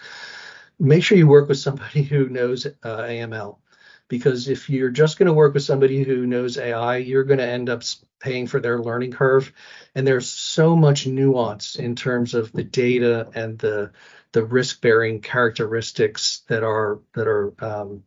make 0.78 1.02
sure 1.02 1.16
you 1.16 1.28
work 1.28 1.48
with 1.48 1.58
somebody 1.58 2.02
who 2.12 2.28
knows 2.28 2.66
uh, 2.66 2.72
AML 2.82 3.58
because 4.08 4.48
if 4.48 4.68
you're 4.68 4.90
just 4.90 5.18
going 5.18 5.26
to 5.26 5.32
work 5.32 5.54
with 5.54 5.62
somebody 5.62 6.02
who 6.02 6.26
knows 6.26 6.58
AI, 6.58 6.98
you're 6.98 7.24
going 7.24 7.38
to 7.38 7.48
end 7.48 7.70
up 7.70 7.82
paying 8.20 8.46
for 8.46 8.60
their 8.60 8.78
learning 8.78 9.12
curve. 9.12 9.52
And 9.94 10.06
there's 10.06 10.28
so 10.28 10.76
much 10.76 11.06
nuance 11.06 11.76
in 11.76 11.96
terms 11.96 12.34
of 12.34 12.52
the 12.52 12.64
data 12.64 13.30
and 13.34 13.58
the 13.58 13.92
the 14.32 14.44
risk 14.44 14.80
bearing 14.80 15.20
characteristics 15.20 16.42
that 16.48 16.64
are 16.64 16.98
that 17.14 17.28
are 17.28 17.54
um, 17.64 18.02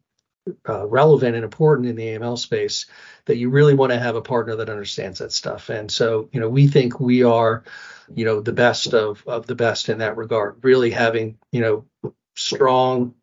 uh, 0.67 0.85
relevant 0.85 1.35
and 1.35 1.43
important 1.43 1.87
in 1.87 1.95
the 1.95 2.07
AML 2.07 2.37
space 2.37 2.85
that 3.25 3.37
you 3.37 3.49
really 3.49 3.73
want 3.73 3.91
to 3.91 3.99
have 3.99 4.15
a 4.15 4.21
partner 4.21 4.57
that 4.57 4.69
understands 4.69 5.19
that 5.19 5.31
stuff. 5.31 5.69
And 5.69 5.91
so, 5.91 6.29
you 6.31 6.39
know, 6.39 6.49
we 6.49 6.67
think 6.67 6.99
we 6.99 7.23
are, 7.23 7.63
you 8.13 8.25
know, 8.25 8.41
the 8.41 8.53
best 8.53 8.93
of 8.93 9.23
of 9.27 9.47
the 9.47 9.55
best 9.55 9.89
in 9.89 9.99
that 9.99 10.17
regard. 10.17 10.63
Really 10.63 10.91
having, 10.91 11.37
you 11.51 11.61
know, 11.61 12.13
strong 12.35 13.15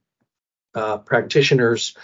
uh, 0.74 0.98
practitioners 0.98 1.96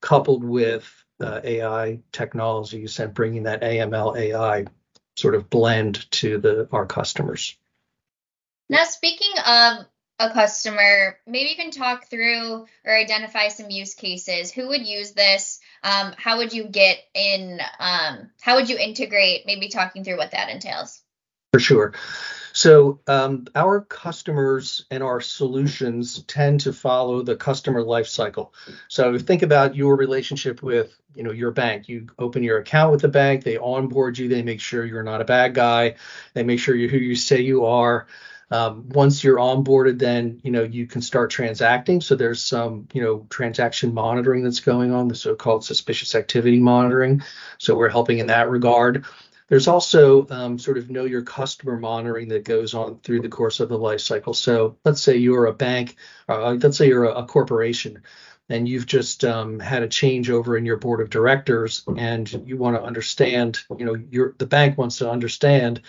coupled 0.00 0.44
with 0.44 0.92
uh, 1.20 1.40
AI 1.42 2.00
technologies 2.12 2.98
and 3.00 3.14
bringing 3.14 3.44
that 3.44 3.62
AML 3.62 4.16
AI 4.16 4.66
sort 5.16 5.34
of 5.34 5.50
blend 5.50 6.10
to 6.12 6.38
the 6.38 6.68
our 6.72 6.86
customers. 6.86 7.56
Now, 8.68 8.84
speaking 8.84 9.32
of 9.44 9.86
a 10.20 10.30
customer, 10.30 11.18
maybe 11.26 11.50
you 11.50 11.56
can 11.56 11.70
talk 11.70 12.08
through 12.08 12.66
or 12.84 12.96
identify 12.96 13.48
some 13.48 13.70
use 13.70 13.94
cases. 13.94 14.52
Who 14.52 14.68
would 14.68 14.86
use 14.86 15.12
this? 15.12 15.60
Um, 15.82 16.12
how 16.16 16.38
would 16.38 16.52
you 16.52 16.64
get 16.64 16.98
in? 17.14 17.60
Um, 17.78 18.30
how 18.40 18.56
would 18.56 18.68
you 18.68 18.78
integrate? 18.78 19.46
Maybe 19.46 19.68
talking 19.68 20.04
through 20.04 20.18
what 20.18 20.32
that 20.32 20.50
entails. 20.50 21.00
For 21.52 21.60
sure. 21.60 21.94
So 22.58 22.98
um, 23.06 23.46
our 23.54 23.82
customers 23.82 24.84
and 24.90 25.00
our 25.00 25.20
solutions 25.20 26.24
tend 26.24 26.58
to 26.62 26.72
follow 26.72 27.22
the 27.22 27.36
customer 27.36 27.84
life 27.84 28.08
cycle. 28.08 28.52
So 28.88 29.16
think 29.16 29.44
about 29.44 29.76
your 29.76 29.94
relationship 29.94 30.60
with, 30.60 30.98
you 31.14 31.22
know, 31.22 31.30
your 31.30 31.52
bank. 31.52 31.88
You 31.88 32.08
open 32.18 32.42
your 32.42 32.58
account 32.58 32.90
with 32.90 33.02
the 33.02 33.08
bank, 33.08 33.44
they 33.44 33.58
onboard 33.58 34.18
you, 34.18 34.26
they 34.26 34.42
make 34.42 34.60
sure 34.60 34.84
you're 34.84 35.04
not 35.04 35.20
a 35.20 35.24
bad 35.24 35.54
guy, 35.54 35.94
they 36.34 36.42
make 36.42 36.58
sure 36.58 36.74
you're 36.74 36.90
who 36.90 36.96
you 36.96 37.14
say 37.14 37.40
you 37.40 37.64
are. 37.64 38.08
Um, 38.50 38.88
once 38.88 39.22
you're 39.22 39.36
onboarded, 39.36 40.00
then 40.00 40.40
you 40.42 40.50
know 40.50 40.64
you 40.64 40.86
can 40.88 41.00
start 41.00 41.30
transacting. 41.30 42.00
So 42.00 42.16
there's 42.16 42.42
some 42.42 42.88
you 42.92 43.02
know 43.02 43.24
transaction 43.30 43.94
monitoring 43.94 44.42
that's 44.42 44.60
going 44.60 44.92
on, 44.92 45.06
the 45.06 45.14
so-called 45.14 45.64
suspicious 45.64 46.16
activity 46.16 46.58
monitoring. 46.58 47.22
So 47.58 47.76
we're 47.76 47.90
helping 47.90 48.18
in 48.18 48.26
that 48.28 48.50
regard. 48.50 49.04
There's 49.48 49.68
also 49.68 50.26
um, 50.28 50.58
sort 50.58 50.78
of 50.78 50.90
know 50.90 51.04
your 51.04 51.22
customer 51.22 51.78
monitoring 51.78 52.28
that 52.28 52.44
goes 52.44 52.74
on 52.74 52.98
through 53.00 53.22
the 53.22 53.28
course 53.28 53.60
of 53.60 53.68
the 53.68 53.78
life 53.78 54.00
cycle. 54.00 54.34
So 54.34 54.76
let's 54.84 55.02
say 55.02 55.16
you're 55.16 55.46
a 55.46 55.54
bank, 55.54 55.96
uh, 56.28 56.52
let's 56.52 56.76
say 56.76 56.88
you're 56.88 57.04
a, 57.04 57.22
a 57.22 57.26
corporation, 57.26 58.02
and 58.50 58.68
you've 58.68 58.86
just 58.86 59.24
um, 59.24 59.58
had 59.58 59.82
a 59.82 59.88
changeover 59.88 60.56
in 60.56 60.66
your 60.66 60.76
board 60.76 61.00
of 61.00 61.10
directors, 61.10 61.82
and 61.96 62.30
you 62.46 62.56
want 62.56 62.76
to 62.76 62.82
understand, 62.82 63.58
you 63.76 63.84
know, 63.84 63.96
your 64.10 64.34
the 64.38 64.46
bank 64.46 64.78
wants 64.78 64.98
to 64.98 65.10
understand 65.10 65.80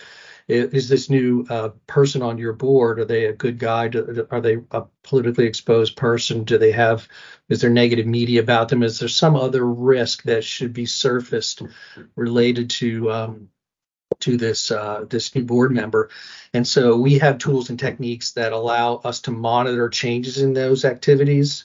is 0.50 0.88
this 0.88 1.08
new 1.08 1.46
uh, 1.48 1.70
person 1.86 2.22
on 2.22 2.38
your 2.38 2.52
board 2.52 2.98
are 2.98 3.04
they 3.04 3.26
a 3.26 3.32
good 3.32 3.58
guy? 3.58 3.88
Do, 3.88 4.26
are 4.30 4.40
they 4.40 4.58
a 4.70 4.82
politically 5.02 5.46
exposed 5.46 5.96
person? 5.96 6.44
Do 6.44 6.58
they 6.58 6.72
have 6.72 7.08
is 7.48 7.60
there 7.60 7.70
negative 7.70 8.06
media 8.06 8.40
about 8.40 8.68
them? 8.68 8.82
Is 8.82 8.98
there 8.98 9.08
some 9.08 9.36
other 9.36 9.64
risk 9.64 10.24
that 10.24 10.44
should 10.44 10.72
be 10.72 10.86
surfaced 10.86 11.62
related 12.16 12.70
to 12.70 13.10
um, 13.10 13.48
to 14.20 14.36
this 14.36 14.70
uh, 14.70 15.04
this 15.08 15.34
new 15.34 15.44
board 15.44 15.72
member? 15.72 16.10
And 16.52 16.66
so 16.66 16.96
we 16.96 17.18
have 17.18 17.38
tools 17.38 17.70
and 17.70 17.78
techniques 17.78 18.32
that 18.32 18.52
allow 18.52 18.96
us 18.96 19.20
to 19.22 19.30
monitor 19.30 19.88
changes 19.88 20.38
in 20.38 20.52
those 20.52 20.84
activities 20.84 21.64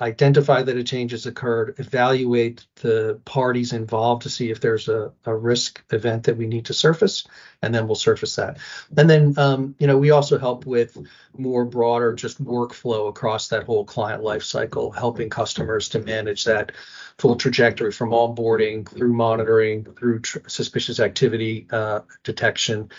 identify 0.00 0.62
that 0.62 0.76
a 0.76 0.84
change 0.84 1.10
has 1.10 1.26
occurred, 1.26 1.74
evaluate 1.78 2.64
the 2.76 3.20
parties 3.24 3.72
involved 3.72 4.22
to 4.22 4.30
see 4.30 4.50
if 4.50 4.60
there's 4.60 4.88
a, 4.88 5.12
a 5.24 5.34
risk 5.34 5.82
event 5.92 6.24
that 6.24 6.36
we 6.36 6.46
need 6.46 6.66
to 6.66 6.74
surface, 6.74 7.26
and 7.60 7.74
then 7.74 7.86
we'll 7.86 7.96
surface 7.96 8.36
that. 8.36 8.58
And 8.96 9.10
then, 9.10 9.34
um, 9.36 9.74
you 9.80 9.88
know, 9.88 9.98
we 9.98 10.12
also 10.12 10.38
help 10.38 10.64
with 10.64 10.96
more 11.36 11.64
broader 11.64 12.12
just 12.12 12.42
workflow 12.42 13.08
across 13.08 13.48
that 13.48 13.64
whole 13.64 13.84
client 13.84 14.22
life 14.22 14.44
cycle, 14.44 14.92
helping 14.92 15.28
customers 15.28 15.88
to 15.88 15.98
manage 15.98 16.44
that 16.44 16.70
full 17.18 17.34
trajectory 17.34 17.90
from 17.90 18.10
onboarding 18.10 18.88
through 18.88 19.12
monitoring, 19.12 19.84
through 19.84 20.20
tr- 20.20 20.38
suspicious 20.46 21.00
activity 21.00 21.66
uh, 21.72 22.00
detection, 22.22 22.90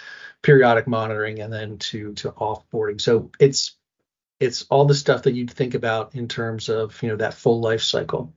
periodic 0.41 0.87
monitoring, 0.87 1.39
and 1.39 1.53
then 1.53 1.77
to 1.77 2.13
to 2.15 2.31
offboarding. 2.31 2.99
So 2.99 3.31
it's 3.39 3.77
it's 4.39 4.63
all 4.63 4.85
the 4.85 4.95
stuff 4.95 5.23
that 5.23 5.33
you'd 5.33 5.51
think 5.51 5.73
about 5.73 6.15
in 6.15 6.27
terms 6.27 6.69
of 6.69 7.01
you 7.01 7.09
know 7.09 7.15
that 7.17 7.33
full 7.33 7.61
life 7.61 7.81
cycle. 7.81 8.33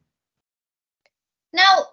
Now 1.52 1.88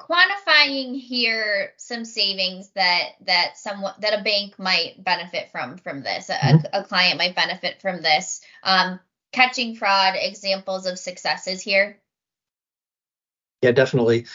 quantifying 0.00 1.00
here 1.00 1.72
some 1.76 2.04
savings 2.04 2.70
that 2.74 3.10
that 3.26 3.56
someone 3.56 3.94
that 4.00 4.18
a 4.18 4.22
bank 4.22 4.58
might 4.58 5.02
benefit 5.02 5.50
from 5.50 5.78
from 5.78 6.02
this 6.02 6.28
mm-hmm. 6.28 6.66
a, 6.72 6.80
a, 6.80 6.84
client 6.84 7.18
might 7.18 7.36
benefit 7.36 7.80
from 7.80 8.02
this. 8.02 8.40
Um, 8.62 9.00
catching 9.32 9.74
fraud 9.74 10.14
examples 10.16 10.86
of 10.86 10.98
successes 10.98 11.62
here? 11.62 11.98
Yeah 13.62 13.72
definitely. 13.72 14.26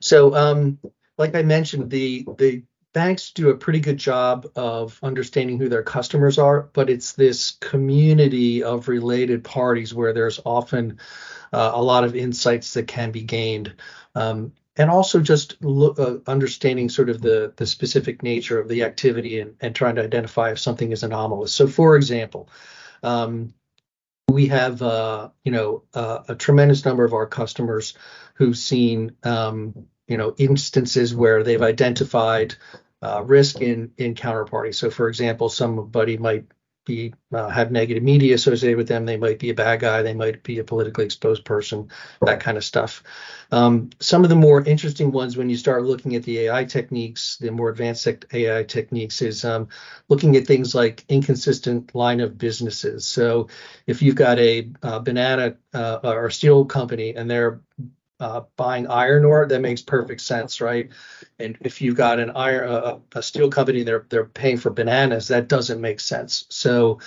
So 0.00 0.34
um, 0.34 0.78
like 1.18 1.34
i 1.34 1.42
mentioned 1.42 1.90
the 1.90 2.26
the 2.38 2.62
banks 2.96 3.30
do 3.32 3.50
a 3.50 3.54
pretty 3.54 3.78
good 3.78 3.98
job 3.98 4.46
of 4.56 4.98
understanding 5.02 5.58
who 5.58 5.68
their 5.68 5.82
customers 5.82 6.38
are, 6.38 6.70
but 6.72 6.88
it's 6.88 7.12
this 7.12 7.50
community 7.60 8.62
of 8.62 8.88
related 8.88 9.44
parties 9.44 9.92
where 9.92 10.14
there's 10.14 10.40
often 10.46 10.98
uh, 11.52 11.72
a 11.74 11.82
lot 11.82 12.04
of 12.04 12.16
insights 12.16 12.72
that 12.72 12.88
can 12.88 13.10
be 13.10 13.20
gained. 13.20 13.74
Um, 14.14 14.54
and 14.78 14.88
also 14.88 15.20
just 15.20 15.56
uh, 15.62 16.14
understanding 16.26 16.88
sort 16.88 17.10
of 17.10 17.20
the, 17.20 17.52
the 17.56 17.66
specific 17.66 18.22
nature 18.22 18.58
of 18.58 18.66
the 18.66 18.84
activity 18.84 19.40
and, 19.40 19.56
and 19.60 19.74
trying 19.74 19.96
to 19.96 20.02
identify 20.02 20.52
if 20.52 20.58
something 20.58 20.90
is 20.90 21.02
anomalous. 21.02 21.52
So, 21.52 21.66
for 21.66 21.96
example, 21.96 22.48
um, 23.02 23.52
we 24.26 24.46
have 24.46 24.80
uh, 24.80 25.28
you 25.44 25.52
know 25.52 25.82
a 25.94 26.34
tremendous 26.34 26.86
number 26.86 27.04
of 27.04 27.12
our 27.12 27.26
customers 27.26 27.92
who've 28.36 28.56
seen 28.56 29.16
um, 29.22 29.86
you 30.08 30.16
know 30.16 30.34
instances 30.38 31.14
where 31.14 31.42
they've 31.42 31.62
identified 31.62 32.56
uh, 33.06 33.22
risk 33.22 33.60
in 33.60 33.92
in 33.98 34.14
counterparty. 34.14 34.74
So, 34.74 34.90
for 34.90 35.08
example, 35.08 35.48
somebody 35.48 36.16
might 36.16 36.46
be 36.86 37.12
uh, 37.34 37.48
have 37.48 37.70
negative 37.70 38.02
media 38.02 38.34
associated 38.34 38.78
with 38.78 38.88
them. 38.88 39.04
They 39.04 39.16
might 39.18 39.38
be 39.38 39.50
a 39.50 39.54
bad 39.54 39.80
guy. 39.80 40.02
They 40.02 40.14
might 40.14 40.42
be 40.42 40.58
a 40.58 40.64
politically 40.64 41.04
exposed 41.04 41.44
person. 41.44 41.90
That 42.22 42.40
kind 42.40 42.56
of 42.56 42.64
stuff. 42.64 43.02
Um, 43.50 43.90
some 44.00 44.22
of 44.24 44.30
the 44.30 44.36
more 44.36 44.62
interesting 44.62 45.12
ones, 45.12 45.36
when 45.36 45.50
you 45.50 45.56
start 45.56 45.84
looking 45.84 46.14
at 46.14 46.22
the 46.22 46.38
AI 46.40 46.64
techniques, 46.64 47.36
the 47.36 47.50
more 47.50 47.68
advanced 47.68 48.08
AI 48.32 48.62
techniques, 48.62 49.20
is 49.20 49.44
um, 49.44 49.68
looking 50.08 50.36
at 50.36 50.46
things 50.46 50.74
like 50.74 51.04
inconsistent 51.08 51.94
line 51.94 52.20
of 52.20 52.38
businesses. 52.38 53.06
So, 53.06 53.48
if 53.86 54.00
you've 54.00 54.14
got 54.14 54.38
a, 54.38 54.70
a 54.82 55.00
banana 55.00 55.56
uh, 55.74 55.98
or 56.02 56.30
steel 56.30 56.64
company 56.64 57.14
and 57.14 57.30
they're 57.30 57.60
uh, 58.20 58.42
buying 58.56 58.86
iron 58.86 59.24
ore, 59.24 59.46
that 59.46 59.60
makes 59.60 59.82
perfect 59.82 60.20
sense, 60.20 60.60
right? 60.60 60.88
And 61.38 61.56
if 61.60 61.82
you've 61.82 61.96
got 61.96 62.18
an 62.18 62.30
iron 62.30 62.68
uh, 62.70 62.98
a 63.14 63.22
steel 63.22 63.50
company, 63.50 63.82
they're 63.82 64.06
they're 64.08 64.24
paying 64.24 64.56
for 64.56 64.70
bananas, 64.70 65.28
that 65.28 65.48
doesn't 65.48 65.80
make 65.80 66.00
sense. 66.00 66.46
So 66.48 67.00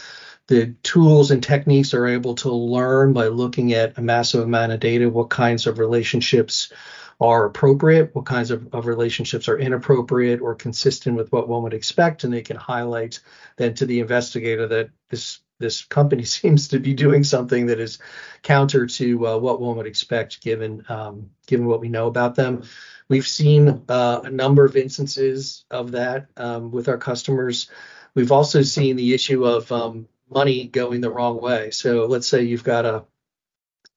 the 0.48 0.75
tools 0.84 1.32
and 1.32 1.44
techniques 1.44 1.94
are 1.94 2.08
able 2.08 2.36
to 2.36 2.51
learn 2.51 3.13
by 3.13 3.28
looking 3.28 3.74
at 3.74 3.98
a 3.98 4.01
massive 4.01 4.44
amount 4.44 4.72
of 4.72 4.80
data 4.80 5.10
what 5.10 5.30
kinds 5.30 5.68
of 5.68 5.78
relationships 5.80 6.74
are 7.22 7.46
appropriate, 7.46 8.16
what 8.16 8.25
kinds 8.25 8.50
of, 8.50 8.74
of 8.74 8.86
relationships 8.86 9.50
are 9.50 9.60
inappropriate 9.60 10.42
or 10.42 10.56
consistent 10.56 11.18
with 11.18 11.32
what 11.32 11.50
one 11.50 11.63
would 11.63 11.74
expect, 11.74 12.24
and 12.24 12.34
they 12.34 12.42
can 12.42 12.56
highlight 12.56 13.20
then 13.58 13.74
to 13.74 13.86
the 13.86 14.00
investigator 14.00 14.68
that 14.68 14.89
this 15.10 15.39
this 15.60 15.84
company 15.84 16.24
seems 16.25 16.70
to 16.70 16.80
be 16.80 16.94
doing 16.94 17.24
something 17.24 17.68
that 17.68 17.80
is 17.80 18.00
counter 18.42 18.88
to 18.88 19.28
uh, 19.28 19.38
what 19.38 19.62
one 19.62 19.78
would 19.78 19.88
expect 19.88 20.42
given 20.42 20.84
um, 20.89 21.30
given 21.48 21.68
what 21.68 21.82
we 21.82 21.89
know 21.89 22.08
about 22.08 22.36
them. 22.36 22.63
We've 23.08 23.28
seen 23.28 23.84
uh, 23.89 24.22
a 24.24 24.30
number 24.30 24.66
of 24.66 24.75
instances 24.75 25.66
of 25.72 25.92
that 25.92 26.28
um, 26.38 26.72
with 26.72 26.88
our 26.88 26.98
customers. 26.98 27.70
We've 28.13 28.32
also 28.32 28.62
seen 28.62 28.96
the 28.96 29.13
issue 29.13 29.46
of 29.46 29.72
um, 29.72 30.08
money 30.30 30.68
going 30.68 31.01
the 31.01 31.10
wrong 31.10 31.42
way. 31.42 31.72
So 31.72 32.06
let's 32.06 32.28
say 32.28 32.44
you've 32.44 32.63
got 32.63 32.86
a 32.86 33.06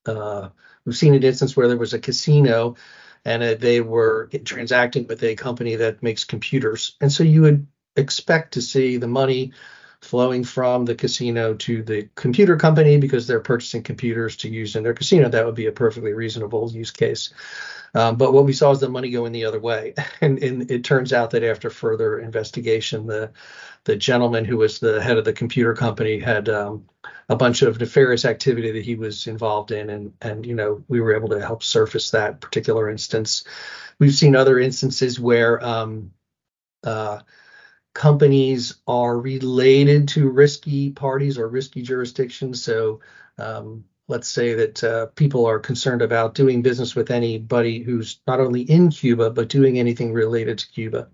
uh, 0.06 0.48
we've 0.84 0.96
seen 0.96 1.14
an 1.14 1.22
instance 1.22 1.56
where 1.56 1.68
there 1.68 1.76
was 1.76 1.94
a 1.94 1.98
casino 1.98 2.76
and 3.24 3.42
uh, 3.42 3.54
they 3.54 3.80
were 3.80 4.28
transacting 4.44 5.06
with 5.06 5.22
a 5.22 5.36
company 5.36 5.76
that 5.76 6.02
makes 6.02 6.24
computers, 6.24 6.96
and 7.00 7.12
so 7.12 7.22
you 7.22 7.42
would 7.42 7.66
expect 7.94 8.54
to 8.54 8.62
see 8.62 8.96
the 8.96 9.06
money 9.06 9.52
flowing 10.02 10.42
from 10.42 10.84
the 10.84 10.96
casino 10.96 11.54
to 11.54 11.82
the 11.82 12.08
computer 12.16 12.56
company 12.56 12.98
because 12.98 13.26
they're 13.26 13.40
purchasing 13.40 13.82
computers 13.82 14.36
to 14.36 14.48
use 14.48 14.74
in 14.74 14.82
their 14.82 14.94
casino. 14.94 15.28
That 15.28 15.46
would 15.46 15.54
be 15.54 15.66
a 15.66 15.72
perfectly 15.72 16.12
reasonable 16.12 16.70
use 16.70 16.90
case. 16.90 17.32
Um, 17.94 18.16
but 18.16 18.32
what 18.32 18.44
we 18.44 18.52
saw 18.52 18.72
is 18.72 18.80
the 18.80 18.88
money 18.88 19.10
going 19.10 19.32
the 19.32 19.44
other 19.44 19.60
way, 19.60 19.94
and, 20.20 20.42
and, 20.42 20.70
it 20.70 20.82
turns 20.82 21.12
out 21.12 21.30
that 21.30 21.44
after 21.44 21.70
further 21.70 22.18
investigation, 22.18 23.06
the 23.06 23.30
the 23.84 23.96
gentleman 23.96 24.44
who 24.44 24.56
was 24.56 24.78
the 24.78 25.02
head 25.02 25.18
of 25.18 25.24
the 25.24 25.32
computer 25.32 25.74
company 25.74 26.18
had 26.18 26.48
um, 26.48 26.88
a 27.28 27.36
bunch 27.36 27.62
of 27.62 27.78
nefarious 27.78 28.24
activity 28.24 28.70
that 28.72 28.84
he 28.84 28.94
was 28.94 29.26
involved 29.26 29.72
in, 29.72 29.90
and 29.90 30.14
and 30.22 30.46
you 30.46 30.54
know 30.54 30.82
we 30.88 31.00
were 31.00 31.14
able 31.14 31.28
to 31.28 31.40
help 31.40 31.62
surface 31.62 32.10
that 32.10 32.40
particular 32.40 32.88
instance. 32.88 33.44
We've 33.98 34.14
seen 34.14 34.36
other 34.36 34.58
instances 34.58 35.20
where 35.20 35.62
um, 35.64 36.12
uh, 36.82 37.20
companies 37.94 38.74
are 38.86 39.18
related 39.18 40.08
to 40.08 40.28
risky 40.28 40.90
parties 40.90 41.38
or 41.38 41.48
risky 41.48 41.82
jurisdictions. 41.82 42.62
So, 42.62 43.00
um, 43.38 43.84
let's 44.08 44.28
say 44.28 44.54
that 44.54 44.84
uh, 44.84 45.06
people 45.14 45.46
are 45.46 45.58
concerned 45.58 46.02
about 46.02 46.34
doing 46.34 46.62
business 46.62 46.94
with 46.94 47.10
anybody 47.10 47.82
who's 47.82 48.20
not 48.26 48.40
only 48.40 48.62
in 48.62 48.90
Cuba 48.90 49.30
but 49.30 49.48
doing 49.48 49.78
anything 49.78 50.12
related 50.12 50.58
to 50.58 50.70
Cuba. 50.70 51.08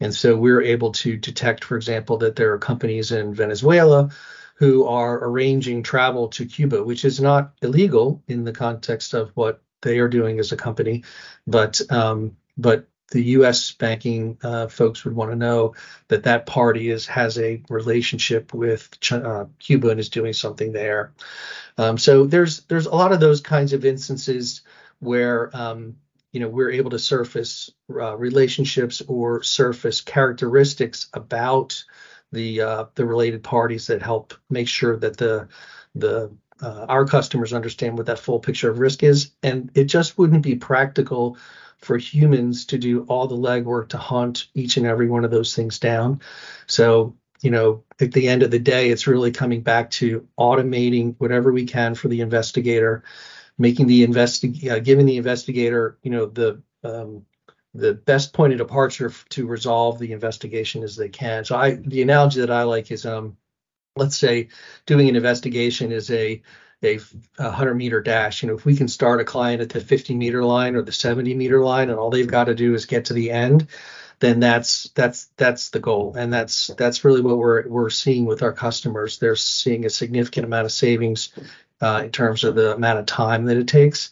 And 0.00 0.14
so 0.14 0.36
we're 0.36 0.62
able 0.62 0.92
to 0.92 1.16
detect, 1.16 1.64
for 1.64 1.76
example, 1.76 2.18
that 2.18 2.36
there 2.36 2.52
are 2.52 2.58
companies 2.58 3.12
in 3.12 3.34
Venezuela 3.34 4.10
who 4.56 4.84
are 4.86 5.24
arranging 5.24 5.82
travel 5.82 6.28
to 6.28 6.44
Cuba, 6.44 6.82
which 6.82 7.04
is 7.04 7.20
not 7.20 7.52
illegal 7.62 8.22
in 8.28 8.44
the 8.44 8.52
context 8.52 9.14
of 9.14 9.30
what 9.34 9.62
they 9.82 9.98
are 9.98 10.08
doing 10.08 10.38
as 10.38 10.52
a 10.52 10.56
company, 10.56 11.04
but 11.46 11.80
um, 11.90 12.36
but 12.56 12.88
the 13.10 13.22
U.S. 13.22 13.72
banking 13.72 14.38
uh, 14.42 14.68
folks 14.68 15.04
would 15.04 15.14
want 15.14 15.30
to 15.30 15.36
know 15.36 15.74
that 16.08 16.24
that 16.24 16.46
party 16.46 16.90
is 16.90 17.06
has 17.06 17.38
a 17.38 17.62
relationship 17.70 18.52
with 18.52 18.88
uh, 19.10 19.46
Cuba 19.58 19.90
and 19.90 20.00
is 20.00 20.10
doing 20.10 20.32
something 20.32 20.72
there. 20.72 21.12
Um, 21.78 21.96
so 21.96 22.24
there's 22.24 22.60
there's 22.64 22.86
a 22.86 22.94
lot 22.94 23.12
of 23.12 23.20
those 23.20 23.40
kinds 23.40 23.72
of 23.72 23.84
instances 23.84 24.62
where 24.98 25.54
um, 25.56 25.96
you 26.32 26.40
know 26.40 26.48
we're 26.48 26.70
able 26.70 26.90
to 26.90 26.98
surface 26.98 27.70
uh, 27.90 28.16
relationships 28.16 29.02
or 29.06 29.42
surface 29.42 30.00
characteristics 30.00 31.08
about 31.14 31.82
the 32.32 32.60
uh, 32.60 32.84
the 32.94 33.06
related 33.06 33.42
parties 33.42 33.86
that 33.86 34.02
help 34.02 34.34
make 34.50 34.68
sure 34.68 34.96
that 34.96 35.16
the 35.16 35.48
the 35.94 36.30
uh, 36.60 36.86
our 36.88 37.06
customers 37.06 37.52
understand 37.52 37.96
what 37.96 38.06
that 38.06 38.18
full 38.18 38.40
picture 38.40 38.68
of 38.68 38.80
risk 38.80 39.02
is, 39.02 39.30
and 39.42 39.70
it 39.74 39.84
just 39.84 40.18
wouldn't 40.18 40.42
be 40.42 40.56
practical 40.56 41.38
for 41.78 41.96
humans 41.96 42.66
to 42.66 42.78
do 42.78 43.02
all 43.04 43.26
the 43.26 43.36
legwork 43.36 43.88
to 43.90 43.98
hunt 43.98 44.46
each 44.54 44.76
and 44.76 44.86
every 44.86 45.08
one 45.08 45.24
of 45.24 45.30
those 45.30 45.54
things 45.54 45.78
down. 45.78 46.20
So 46.66 47.16
you 47.40 47.50
know, 47.50 47.84
at 48.00 48.12
the 48.12 48.28
end 48.28 48.42
of 48.42 48.50
the 48.50 48.58
day, 48.58 48.90
it's 48.90 49.06
really 49.06 49.30
coming 49.30 49.60
back 49.60 49.90
to 49.92 50.26
automating 50.38 51.14
whatever 51.18 51.52
we 51.52 51.64
can 51.64 51.94
for 51.94 52.08
the 52.08 52.20
investigator, 52.20 53.04
making 53.58 53.86
the 53.86 54.06
investi- 54.06 54.68
uh, 54.68 54.80
giving 54.80 55.06
the 55.06 55.16
investigator, 55.16 55.98
you 56.02 56.10
know, 56.10 56.26
the 56.26 56.60
um, 56.84 57.24
the 57.74 57.94
best 57.94 58.32
point 58.32 58.52
of 58.52 58.58
departure 58.58 59.12
to 59.28 59.46
resolve 59.46 59.98
the 59.98 60.12
investigation 60.12 60.82
as 60.82 60.96
they 60.96 61.08
can. 61.08 61.44
So 61.44 61.56
I, 61.56 61.74
the 61.74 62.02
analogy 62.02 62.40
that 62.40 62.50
I 62.50 62.62
like 62.62 62.90
is, 62.90 63.06
um, 63.06 63.36
let's 63.94 64.16
say 64.16 64.48
doing 64.86 65.08
an 65.08 65.16
investigation 65.16 65.92
is 65.92 66.10
a 66.10 66.42
a 66.82 66.98
100 67.36 67.74
meter 67.74 68.00
dash. 68.00 68.42
You 68.42 68.48
know, 68.48 68.54
if 68.54 68.64
we 68.64 68.76
can 68.76 68.88
start 68.88 69.20
a 69.20 69.24
client 69.24 69.62
at 69.62 69.70
the 69.70 69.80
50 69.80 70.14
meter 70.14 70.44
line 70.44 70.76
or 70.76 70.82
the 70.82 70.92
70 70.92 71.34
meter 71.34 71.60
line, 71.60 71.90
and 71.90 71.98
all 71.98 72.10
they've 72.10 72.26
got 72.26 72.44
to 72.44 72.54
do 72.54 72.74
is 72.74 72.86
get 72.86 73.06
to 73.06 73.14
the 73.14 73.30
end, 73.30 73.66
then 74.20 74.40
that's 74.40 74.90
that's 74.90 75.26
that's 75.36 75.70
the 75.70 75.78
goal, 75.78 76.14
and 76.16 76.32
that's 76.32 76.68
that's 76.76 77.04
really 77.04 77.20
what 77.20 77.38
we're 77.38 77.68
we're 77.68 77.90
seeing 77.90 78.26
with 78.26 78.42
our 78.42 78.52
customers. 78.52 79.18
They're 79.18 79.36
seeing 79.36 79.86
a 79.86 79.90
significant 79.90 80.46
amount 80.46 80.66
of 80.66 80.72
savings 80.72 81.30
uh, 81.80 82.02
in 82.04 82.10
terms 82.10 82.42
of 82.42 82.54
the 82.54 82.74
amount 82.74 82.98
of 82.98 83.06
time 83.06 83.44
that 83.46 83.56
it 83.56 83.68
takes, 83.68 84.10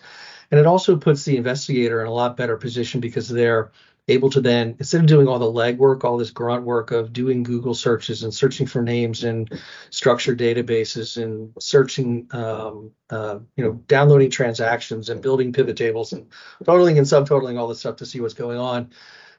and 0.50 0.60
it 0.60 0.66
also 0.66 0.96
puts 0.96 1.24
the 1.24 1.36
investigator 1.36 2.00
in 2.00 2.06
a 2.06 2.12
lot 2.12 2.36
better 2.36 2.56
position 2.56 3.00
because 3.00 3.28
they're 3.28 3.72
able 4.08 4.30
to 4.30 4.40
then 4.40 4.76
instead 4.78 5.00
of 5.00 5.06
doing 5.06 5.26
all 5.26 5.38
the 5.38 5.46
legwork, 5.46 6.04
all 6.04 6.16
this 6.16 6.30
grunt 6.30 6.64
work 6.64 6.90
of 6.92 7.12
doing 7.12 7.42
Google 7.42 7.74
searches 7.74 8.22
and 8.22 8.32
searching 8.32 8.66
for 8.66 8.82
names 8.82 9.24
and 9.24 9.50
structured 9.90 10.38
databases 10.38 11.20
and 11.20 11.52
searching, 11.58 12.28
um, 12.30 12.92
uh, 13.10 13.38
you 13.56 13.64
know, 13.64 13.72
downloading 13.88 14.30
transactions 14.30 15.08
and 15.08 15.22
building 15.22 15.52
pivot 15.52 15.76
tables 15.76 16.12
and 16.12 16.26
totaling 16.64 16.98
and 16.98 17.06
subtotaling 17.06 17.58
all 17.58 17.68
this 17.68 17.80
stuff 17.80 17.96
to 17.96 18.06
see 18.06 18.20
what's 18.20 18.34
going 18.34 18.58
on 18.58 18.90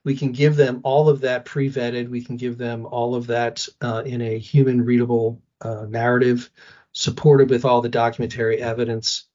we 0.08 0.16
can 0.16 0.32
give 0.32 0.56
them 0.56 0.80
all 0.84 1.10
of 1.10 1.20
that 1.20 1.44
pre-vetted. 1.44 2.08
We 2.08 2.24
can 2.24 2.38
give 2.38 2.58
them 2.58 2.86
all 2.86 3.14
of 3.14 3.28
that 3.28 3.68
uh, 3.82 4.04
in 4.06 4.22
a 4.22 4.38
human 4.38 4.86
readable 4.86 5.42
uh, 5.60 5.86
narrative, 5.90 6.50
supported 6.94 7.50
with 7.50 7.66
all 7.66 7.82
the 7.82 7.90
documentary 7.90 8.62
evidence. 8.62 9.26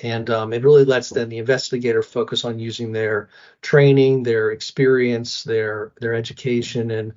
And 0.00 0.30
um, 0.30 0.52
it 0.52 0.62
really 0.62 0.84
lets 0.84 1.10
then 1.10 1.28
the 1.28 1.38
investigator 1.38 2.02
focus 2.02 2.44
on 2.44 2.60
using 2.60 2.92
their 2.92 3.30
training, 3.62 4.22
their 4.22 4.50
experience, 4.52 5.42
their 5.42 5.92
their 6.00 6.14
education, 6.14 6.90
and 6.92 7.14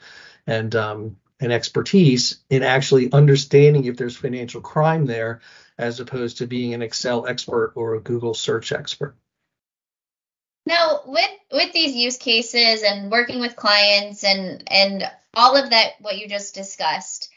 and 0.47 0.75
um, 0.75 1.17
and 1.39 1.51
expertise 1.51 2.39
in 2.49 2.63
actually 2.63 3.11
understanding 3.11 3.85
if 3.85 3.97
there's 3.97 4.17
financial 4.17 4.61
crime 4.61 5.05
there, 5.05 5.41
as 5.77 5.99
opposed 5.99 6.37
to 6.37 6.47
being 6.47 6.73
an 6.73 6.81
Excel 6.81 7.27
expert 7.27 7.73
or 7.75 7.95
a 7.95 8.01
Google 8.01 8.33
search 8.33 8.71
expert. 8.71 9.15
Now, 10.65 11.01
with 11.05 11.31
with 11.51 11.73
these 11.73 11.95
use 11.95 12.17
cases 12.17 12.83
and 12.83 13.11
working 13.11 13.39
with 13.39 13.55
clients 13.55 14.23
and 14.23 14.63
and 14.71 15.03
all 15.33 15.55
of 15.55 15.71
that 15.71 15.93
what 15.99 16.17
you 16.17 16.27
just 16.27 16.53
discussed, 16.53 17.30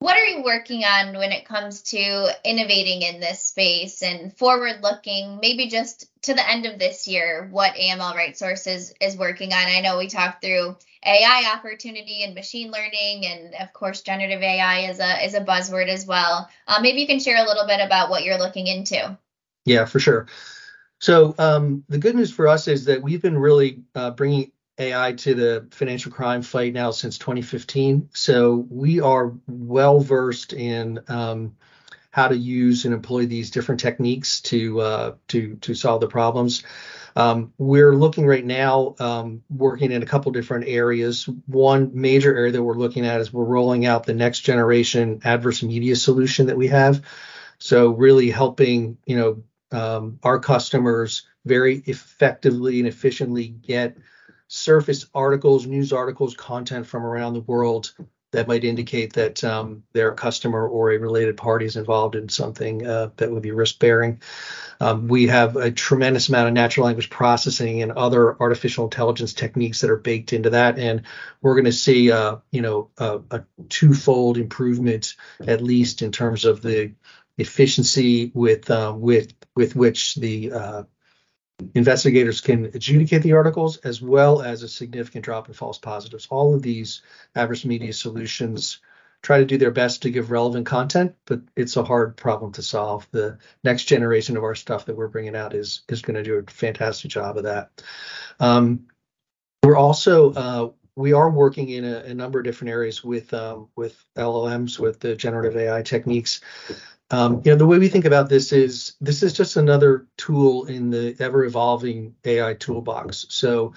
what 0.00 0.16
are 0.16 0.24
you 0.24 0.42
working 0.42 0.84
on 0.84 1.16
when 1.18 1.32
it 1.32 1.44
comes 1.44 1.82
to 1.82 2.30
innovating 2.44 3.02
in 3.02 3.20
this 3.20 3.42
space 3.42 4.02
and 4.02 4.36
forward 4.36 4.80
looking, 4.82 5.38
maybe 5.42 5.66
just 5.68 6.08
to 6.22 6.34
the 6.34 6.48
end 6.48 6.66
of 6.66 6.78
this 6.78 7.08
year, 7.08 7.48
what 7.50 7.74
AML 7.74 8.14
Right 8.14 8.32
RightSource 8.34 8.72
is, 8.72 8.94
is 9.00 9.16
working 9.16 9.52
on? 9.52 9.66
I 9.66 9.80
know 9.80 9.98
we 9.98 10.06
talked 10.06 10.42
through 10.42 10.76
AI 11.04 11.52
opportunity 11.56 12.22
and 12.22 12.34
machine 12.34 12.70
learning, 12.70 13.26
and 13.26 13.54
of 13.60 13.72
course, 13.72 14.02
generative 14.02 14.42
AI 14.42 14.90
is 14.90 15.00
a 15.00 15.24
is 15.24 15.34
a 15.34 15.40
buzzword 15.40 15.88
as 15.88 16.06
well. 16.06 16.48
Uh, 16.66 16.78
maybe 16.80 17.00
you 17.00 17.06
can 17.06 17.20
share 17.20 17.42
a 17.42 17.46
little 17.46 17.66
bit 17.66 17.80
about 17.84 18.10
what 18.10 18.24
you're 18.24 18.38
looking 18.38 18.66
into. 18.66 19.16
Yeah, 19.64 19.84
for 19.84 20.00
sure. 20.00 20.26
So 21.00 21.34
um, 21.38 21.84
the 21.88 21.98
good 21.98 22.16
news 22.16 22.32
for 22.32 22.48
us 22.48 22.66
is 22.66 22.84
that 22.86 23.02
we've 23.02 23.22
been 23.22 23.38
really 23.38 23.82
uh, 23.94 24.10
bringing 24.10 24.50
AI 24.78 25.12
to 25.12 25.34
the 25.34 25.66
financial 25.70 26.12
crime 26.12 26.42
fight 26.42 26.72
now 26.72 26.90
since 26.90 27.18
2015. 27.18 28.10
So 28.12 28.66
we 28.70 29.00
are 29.00 29.32
well 29.46 30.00
versed 30.00 30.52
in 30.52 31.00
um, 31.08 31.56
how 32.10 32.28
to 32.28 32.36
use 32.36 32.84
and 32.84 32.94
employ 32.94 33.26
these 33.26 33.50
different 33.50 33.80
techniques 33.80 34.40
to 34.42 34.80
uh, 34.80 35.14
to 35.28 35.56
to 35.56 35.74
solve 35.74 36.00
the 36.00 36.08
problems. 36.08 36.62
Um, 37.16 37.52
we're 37.58 37.96
looking 37.96 38.26
right 38.26 38.44
now, 38.44 38.94
um, 39.00 39.42
working 39.50 39.90
in 39.90 40.04
a 40.04 40.06
couple 40.06 40.30
different 40.30 40.68
areas. 40.68 41.28
One 41.46 41.90
major 41.92 42.36
area 42.36 42.52
that 42.52 42.62
we're 42.62 42.74
looking 42.74 43.06
at 43.06 43.20
is 43.20 43.32
we're 43.32 43.44
rolling 43.44 43.86
out 43.86 44.06
the 44.06 44.14
next 44.14 44.40
generation 44.40 45.20
adverse 45.24 45.62
media 45.62 45.96
solution 45.96 46.46
that 46.46 46.56
we 46.56 46.68
have. 46.68 47.02
So 47.58 47.90
really 47.90 48.30
helping, 48.30 48.98
you 49.04 49.16
know, 49.16 49.42
um, 49.76 50.20
our 50.22 50.38
customers 50.38 51.26
very 51.44 51.82
effectively 51.86 52.78
and 52.78 52.86
efficiently 52.86 53.48
get 53.48 53.96
surface 54.48 55.06
articles, 55.14 55.66
news 55.66 55.92
articles, 55.92 56.34
content 56.34 56.86
from 56.86 57.04
around 57.04 57.34
the 57.34 57.40
world 57.40 57.92
that 58.32 58.48
might 58.48 58.64
indicate 58.64 59.14
that 59.14 59.42
um, 59.42 59.82
their 59.94 60.12
customer 60.12 60.66
or 60.68 60.90
a 60.90 60.98
related 60.98 61.36
party 61.36 61.64
is 61.64 61.76
involved 61.76 62.14
in 62.14 62.28
something 62.28 62.86
uh, 62.86 63.08
that 63.16 63.30
would 63.30 63.42
be 63.42 63.52
risk 63.52 63.78
bearing. 63.78 64.20
Um, 64.80 65.08
we 65.08 65.28
have 65.28 65.56
a 65.56 65.70
tremendous 65.70 66.28
amount 66.28 66.48
of 66.48 66.54
natural 66.54 66.86
language 66.86 67.08
processing 67.08 67.82
and 67.82 67.92
other 67.92 68.38
artificial 68.40 68.84
intelligence 68.84 69.32
techniques 69.32 69.80
that 69.80 69.90
are 69.90 69.96
baked 69.96 70.34
into 70.34 70.50
that, 70.50 70.78
and 70.78 71.02
we're 71.40 71.54
going 71.54 71.64
to 71.64 71.72
see, 71.72 72.12
uh, 72.12 72.36
you 72.50 72.60
know, 72.60 72.90
a, 72.98 73.20
a 73.30 73.44
twofold 73.70 74.36
improvement 74.36 75.14
at 75.46 75.62
least 75.62 76.02
in 76.02 76.12
terms 76.12 76.44
of 76.44 76.60
the 76.60 76.92
efficiency 77.38 78.30
with 78.34 78.70
uh, 78.70 78.92
with 78.94 79.32
with 79.56 79.74
which 79.74 80.16
the 80.16 80.52
uh, 80.52 80.82
investigators 81.74 82.40
can 82.40 82.66
adjudicate 82.66 83.22
the 83.22 83.32
articles, 83.32 83.78
as 83.78 84.00
well 84.00 84.42
as 84.42 84.62
a 84.62 84.68
significant 84.68 85.24
drop 85.24 85.48
in 85.48 85.54
false 85.54 85.78
positives. 85.78 86.26
All 86.30 86.54
of 86.54 86.62
these 86.62 87.02
adverse 87.34 87.64
media 87.64 87.92
solutions 87.92 88.80
try 89.22 89.38
to 89.38 89.44
do 89.44 89.58
their 89.58 89.72
best 89.72 90.02
to 90.02 90.10
give 90.10 90.30
relevant 90.30 90.66
content, 90.66 91.14
but 91.26 91.40
it's 91.56 91.76
a 91.76 91.84
hard 91.84 92.16
problem 92.16 92.52
to 92.52 92.62
solve. 92.62 93.08
The 93.10 93.38
next 93.64 93.84
generation 93.84 94.36
of 94.36 94.44
our 94.44 94.54
stuff 94.54 94.86
that 94.86 94.96
we're 94.96 95.08
bringing 95.08 95.36
out 95.36 95.54
is 95.54 95.82
is 95.88 96.02
going 96.02 96.16
to 96.16 96.22
do 96.22 96.36
a 96.36 96.50
fantastic 96.50 97.10
job 97.10 97.36
of 97.36 97.44
that. 97.44 97.82
Um, 98.38 98.86
we're 99.64 99.76
also 99.76 100.32
uh, 100.32 100.70
we 100.94 101.12
are 101.12 101.30
working 101.30 101.68
in 101.68 101.84
a, 101.84 101.98
a, 101.98 102.14
number 102.14 102.40
of 102.40 102.44
different 102.44 102.70
areas 102.70 103.02
with 103.02 103.32
um, 103.34 103.68
with 103.76 104.04
LLMs, 104.16 104.78
with 104.78 105.00
the 105.00 105.16
generative 105.16 105.56
AI 105.56 105.82
techniques. 105.82 106.40
Um, 107.10 107.40
you 107.44 107.52
know, 107.52 107.56
the 107.56 107.66
way 107.66 107.78
we 107.78 107.88
think 107.88 108.04
about 108.04 108.28
this 108.28 108.52
is 108.52 108.94
this 109.00 109.22
is 109.22 109.32
just 109.32 109.56
another 109.56 110.06
tool 110.16 110.66
in 110.66 110.90
the 110.90 111.16
ever 111.20 111.44
evolving 111.44 112.14
AI 112.24 112.54
toolbox. 112.54 113.26
So, 113.30 113.72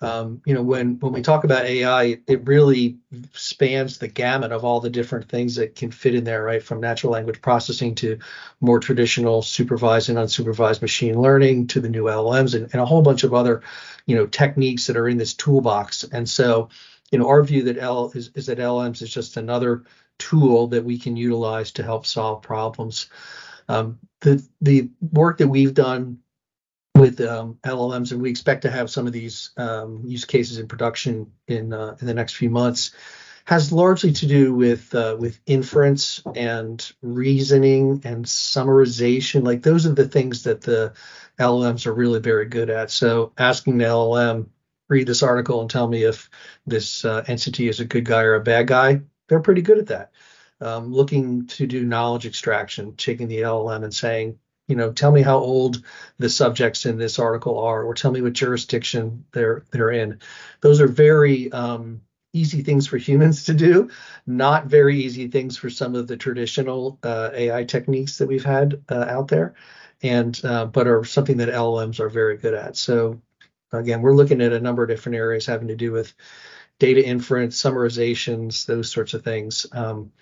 um, 0.00 0.40
you 0.46 0.54
know, 0.54 0.62
when 0.62 0.98
when 1.00 1.12
we 1.12 1.20
talk 1.20 1.44
about 1.44 1.66
AI, 1.66 2.18
it 2.26 2.46
really 2.46 2.96
spans 3.34 3.98
the 3.98 4.08
gamut 4.08 4.50
of 4.50 4.64
all 4.64 4.80
the 4.80 4.88
different 4.88 5.28
things 5.28 5.56
that 5.56 5.76
can 5.76 5.90
fit 5.90 6.14
in 6.14 6.24
there, 6.24 6.42
right? 6.42 6.62
From 6.62 6.80
natural 6.80 7.12
language 7.12 7.42
processing 7.42 7.94
to 7.96 8.18
more 8.62 8.80
traditional 8.80 9.42
supervised 9.42 10.08
and 10.08 10.16
unsupervised 10.16 10.80
machine 10.80 11.20
learning 11.20 11.66
to 11.68 11.80
the 11.80 11.88
new 11.90 12.04
LLMs 12.04 12.54
and, 12.54 12.70
and 12.72 12.80
a 12.80 12.86
whole 12.86 13.02
bunch 13.02 13.24
of 13.24 13.34
other, 13.34 13.60
you 14.06 14.16
know, 14.16 14.26
techniques 14.26 14.86
that 14.86 14.96
are 14.96 15.08
in 15.08 15.18
this 15.18 15.34
toolbox. 15.34 16.04
And 16.04 16.26
so, 16.26 16.70
you 17.10 17.18
know, 17.18 17.28
our 17.28 17.42
view 17.42 17.64
that 17.64 17.78
L 17.78 18.12
is, 18.14 18.30
is 18.34 18.46
that 18.46 18.58
LLMs 18.58 19.02
is 19.02 19.10
just 19.12 19.36
another 19.36 19.84
tool 20.18 20.68
that 20.68 20.84
we 20.84 20.98
can 20.98 21.16
utilize 21.16 21.72
to 21.72 21.82
help 21.82 22.06
solve 22.06 22.42
problems. 22.42 23.08
Um, 23.68 23.98
the 24.20 24.46
the 24.60 24.90
work 25.00 25.38
that 25.38 25.48
we've 25.48 25.74
done 25.74 26.18
with 26.94 27.20
um, 27.20 27.58
LLMs, 27.64 28.12
and 28.12 28.20
we 28.20 28.30
expect 28.30 28.62
to 28.62 28.70
have 28.70 28.90
some 28.90 29.06
of 29.06 29.12
these 29.12 29.50
um, 29.56 30.02
use 30.04 30.24
cases 30.24 30.58
in 30.58 30.68
production 30.68 31.32
in 31.48 31.72
uh, 31.72 31.96
in 32.00 32.06
the 32.06 32.14
next 32.14 32.34
few 32.34 32.50
months, 32.50 32.92
has 33.44 33.72
largely 33.72 34.12
to 34.12 34.26
do 34.26 34.54
with 34.54 34.94
uh, 34.94 35.16
with 35.18 35.40
inference 35.46 36.22
and 36.34 36.92
reasoning 37.02 38.02
and 38.04 38.24
summarization. 38.24 39.44
Like 39.44 39.62
those 39.62 39.86
are 39.86 39.94
the 39.94 40.08
things 40.08 40.44
that 40.44 40.60
the 40.60 40.92
LLMs 41.38 41.86
are 41.86 41.94
really 41.94 42.20
very 42.20 42.46
good 42.46 42.70
at. 42.70 42.90
So 42.90 43.32
asking 43.38 43.78
the 43.78 43.86
LLM 43.86 44.48
read 44.90 45.06
this 45.06 45.22
article 45.22 45.60
and 45.60 45.70
tell 45.70 45.88
me 45.88 46.04
if 46.04 46.28
this 46.66 47.04
uh, 47.04 47.24
entity 47.26 47.68
is 47.68 47.80
a 47.80 47.84
good 47.86 48.04
guy 48.04 48.22
or 48.22 48.34
a 48.34 48.42
bad 48.42 48.66
guy, 48.66 49.00
they're 49.28 49.40
pretty 49.40 49.62
good 49.62 49.78
at 49.78 49.86
that. 49.86 50.12
Um, 50.60 50.92
looking 50.92 51.46
to 51.46 51.66
do 51.66 51.84
knowledge 51.84 52.26
extraction, 52.26 52.96
taking 52.96 53.28
the 53.28 53.40
LLM 53.40 53.84
and 53.84 53.94
saying, 53.94 54.38
you 54.68 54.76
know, 54.76 54.92
tell 54.92 55.10
me 55.10 55.22
how 55.22 55.38
old 55.38 55.82
the 56.18 56.28
subjects 56.28 56.84
in 56.84 56.98
this 56.98 57.18
article 57.18 57.58
are, 57.58 57.82
or 57.82 57.94
tell 57.94 58.10
me 58.10 58.20
what 58.20 58.34
jurisdiction 58.34 59.24
they're 59.32 59.64
they're 59.70 59.90
in. 59.90 60.20
Those 60.60 60.80
are 60.80 60.86
very 60.86 61.50
um, 61.50 62.02
easy 62.32 62.62
things 62.62 62.86
for 62.86 62.98
humans 62.98 63.44
to 63.44 63.54
do, 63.54 63.90
not 64.26 64.66
very 64.66 65.00
easy 65.00 65.28
things 65.28 65.56
for 65.56 65.70
some 65.70 65.94
of 65.94 66.06
the 66.06 66.16
traditional 66.16 66.98
uh, 67.02 67.30
AI 67.32 67.64
techniques 67.64 68.18
that 68.18 68.28
we've 68.28 68.44
had 68.44 68.82
uh, 68.90 69.06
out 69.08 69.28
there, 69.28 69.54
and 70.02 70.40
uh, 70.44 70.66
but 70.66 70.86
are 70.86 71.04
something 71.04 71.38
that 71.38 71.48
LLMs 71.48 71.98
are 71.98 72.08
very 72.08 72.36
good 72.36 72.54
at. 72.54 72.76
So 72.76 73.20
again, 73.72 74.02
we're 74.02 74.14
looking 74.14 74.40
at 74.40 74.52
a 74.52 74.60
number 74.60 74.82
of 74.82 74.88
different 74.88 75.16
areas 75.16 75.46
having 75.46 75.68
to 75.68 75.76
do 75.76 75.92
with 75.92 76.12
data 76.78 77.04
inference, 77.04 77.60
summarizations, 77.60 78.66
those 78.66 78.90
sorts 78.90 79.14
of 79.14 79.22
things. 79.22 79.66
Um, 79.72 80.12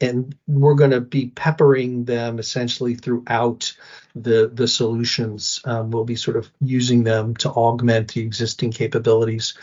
and 0.00 0.36
we're 0.46 0.74
going 0.74 0.92
to 0.92 1.00
be 1.00 1.26
peppering 1.26 2.04
them 2.04 2.38
essentially 2.38 2.94
throughout 2.94 3.76
the 4.14 4.48
the 4.52 4.68
solutions. 4.68 5.60
Um, 5.64 5.90
we'll 5.90 6.04
be 6.04 6.16
sort 6.16 6.36
of 6.36 6.50
using 6.60 7.02
them 7.02 7.34
to 7.36 7.50
augment 7.50 8.14
the 8.14 8.20
existing 8.20 8.70
capabilities 8.70 9.54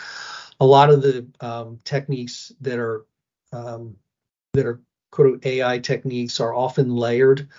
a 0.60 0.66
lot 0.66 0.90
of 0.90 1.02
the 1.02 1.28
um, 1.42 1.80
techniques 1.84 2.52
that 2.62 2.80
are 2.80 3.06
um, 3.52 3.96
that 4.54 4.66
are 4.66 4.82
quote 5.12 5.46
AI 5.46 5.80
techniques 5.80 6.40
are 6.40 6.54
often 6.54 6.96
layered. 6.96 7.50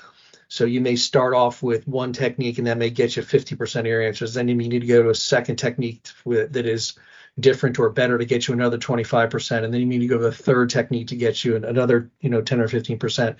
So 0.48 0.64
you 0.64 0.80
may 0.80 0.96
start 0.96 1.34
off 1.34 1.62
with 1.62 1.88
one 1.88 2.12
technique 2.12 2.58
and 2.58 2.66
that 2.66 2.78
may 2.78 2.90
get 2.90 3.16
you 3.16 3.22
50% 3.22 3.80
of 3.80 3.86
your 3.86 4.02
answers. 4.02 4.34
Then 4.34 4.48
you 4.48 4.54
may 4.54 4.68
need 4.68 4.80
to 4.80 4.86
go 4.86 5.02
to 5.02 5.10
a 5.10 5.14
second 5.14 5.56
technique 5.56 6.08
that 6.24 6.66
is 6.66 6.94
different 7.38 7.78
or 7.78 7.90
better 7.90 8.16
to 8.16 8.24
get 8.24 8.46
you 8.46 8.54
another 8.54 8.78
25%. 8.78 9.64
And 9.64 9.74
then 9.74 9.80
you 9.80 9.86
need 9.86 10.00
to 10.00 10.06
go 10.06 10.18
to 10.18 10.26
a 10.26 10.32
third 10.32 10.70
technique 10.70 11.08
to 11.08 11.16
get 11.16 11.44
you 11.44 11.56
another, 11.56 12.10
you 12.20 12.30
know, 12.30 12.40
10 12.40 12.60
or 12.60 12.68
15%. 12.68 13.36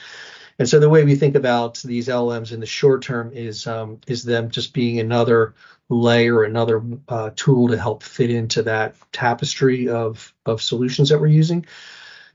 And 0.59 0.69
so 0.69 0.81
the 0.81 0.89
way 0.89 1.05
we 1.05 1.15
think 1.15 1.35
about 1.35 1.81
these 1.85 2.09
LMs 2.09 2.53
in 2.53 2.61
the 2.61 2.67
short 2.67 3.03
term 3.03 3.31
is 3.33 3.67
um, 3.67 4.01
is 4.07 4.25
them 4.25 4.51
just 4.51 4.73
being 4.73 4.99
another 4.99 5.55
layer, 5.89 6.45
another 6.45 6.83
uh, 7.09 7.31
tool 7.37 7.69
to 7.69 7.79
help 7.79 8.03
fit 8.03 8.31
into 8.31 8.63
that 8.63 8.97
tapestry 9.13 9.89
of 9.89 10.35
of 10.47 10.63
solutions 10.63 11.11
that 11.11 11.21
we're 11.21 11.27
using. 11.27 11.67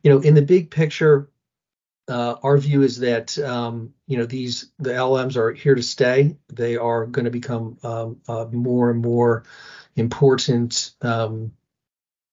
You 0.03 0.11
know, 0.11 0.19
in 0.19 0.35
the 0.35 0.41
big 0.41 0.69
picture, 0.69 1.29
uh, 2.07 2.35
our 2.43 2.57
view 2.57 2.81
is 2.81 2.99
that 2.99 3.37
um, 3.39 3.93
you 4.07 4.17
know 4.17 4.25
these 4.25 4.71
the 4.79 4.91
LMs 4.91 5.35
are 5.35 5.51
here 5.51 5.75
to 5.75 5.83
stay. 5.83 6.37
They 6.51 6.77
are 6.77 7.05
going 7.05 7.25
to 7.25 7.31
become 7.31 7.77
um, 7.83 8.19
more 8.51 8.89
and 8.91 9.01
more 9.01 9.43
important 9.95 10.91
um, 11.01 11.53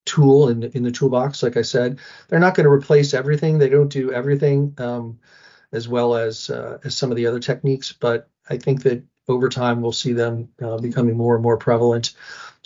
tool 0.05 0.49
in 0.49 0.63
in 0.63 0.83
the 0.83 0.91
toolbox. 0.91 1.43
Like 1.43 1.57
I 1.57 1.63
said, 1.63 1.99
they're 2.29 2.39
not 2.39 2.55
going 2.55 2.65
to 2.65 2.73
replace 2.73 3.15
everything. 3.15 3.59
They 3.59 3.69
don't 3.69 3.93
do 3.93 4.13
everything 4.13 4.75
um, 4.79 5.19
as 5.73 5.89
well 5.89 6.15
as 6.15 6.51
uh, 6.51 6.79
as 6.85 6.97
some 6.97 7.11
of 7.11 7.17
the 7.17 7.27
other 7.27 7.41
techniques, 7.41 7.93
but 7.93 8.29
I 8.49 8.57
think 8.57 8.83
that 8.85 9.05
over 9.29 9.49
time 9.49 9.83
we'll 9.83 9.93
see 9.93 10.15
them 10.15 10.49
uh, 10.63 10.79
becoming 10.79 11.17
more 11.17 11.35
and 11.35 11.43
more 11.43 11.59
prevalent. 11.59 12.15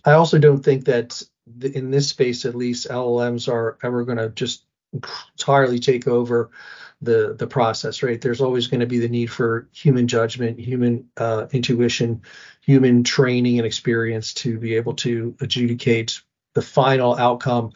I 0.05 0.13
also 0.13 0.39
don't 0.39 0.65
think 0.65 0.85
that 0.87 1.23
in 1.61 1.91
this 1.91 2.09
space, 2.09 2.45
at 2.45 2.55
least, 2.55 2.89
LLMs 2.89 3.49
are 3.53 3.79
ever 3.83 4.05
going 4.05 4.19
to 4.19 4.31
just 4.31 4.65
entirely 4.93 5.79
take 5.79 6.07
over 6.07 6.51
the 7.03 7.35
the 7.39 7.47
process. 7.47 8.03
Right? 8.03 8.21
There's 8.21 8.41
always 8.41 8.69
going 8.69 8.81
to 8.81 8.87
be 8.87 8.99
the 8.99 9.09
need 9.09 9.27
for 9.27 9.69
human 9.73 10.09
judgment, 10.09 10.59
human 10.59 11.11
uh, 11.17 11.47
intuition, 11.53 12.23
human 12.61 13.05
training 13.05 13.59
and 13.59 13.67
experience 13.67 14.35
to 14.35 14.59
be 14.59 14.77
able 14.77 14.95
to 14.95 15.37
adjudicate 15.41 16.21
the 16.55 16.63
final 16.63 17.17
outcome. 17.17 17.73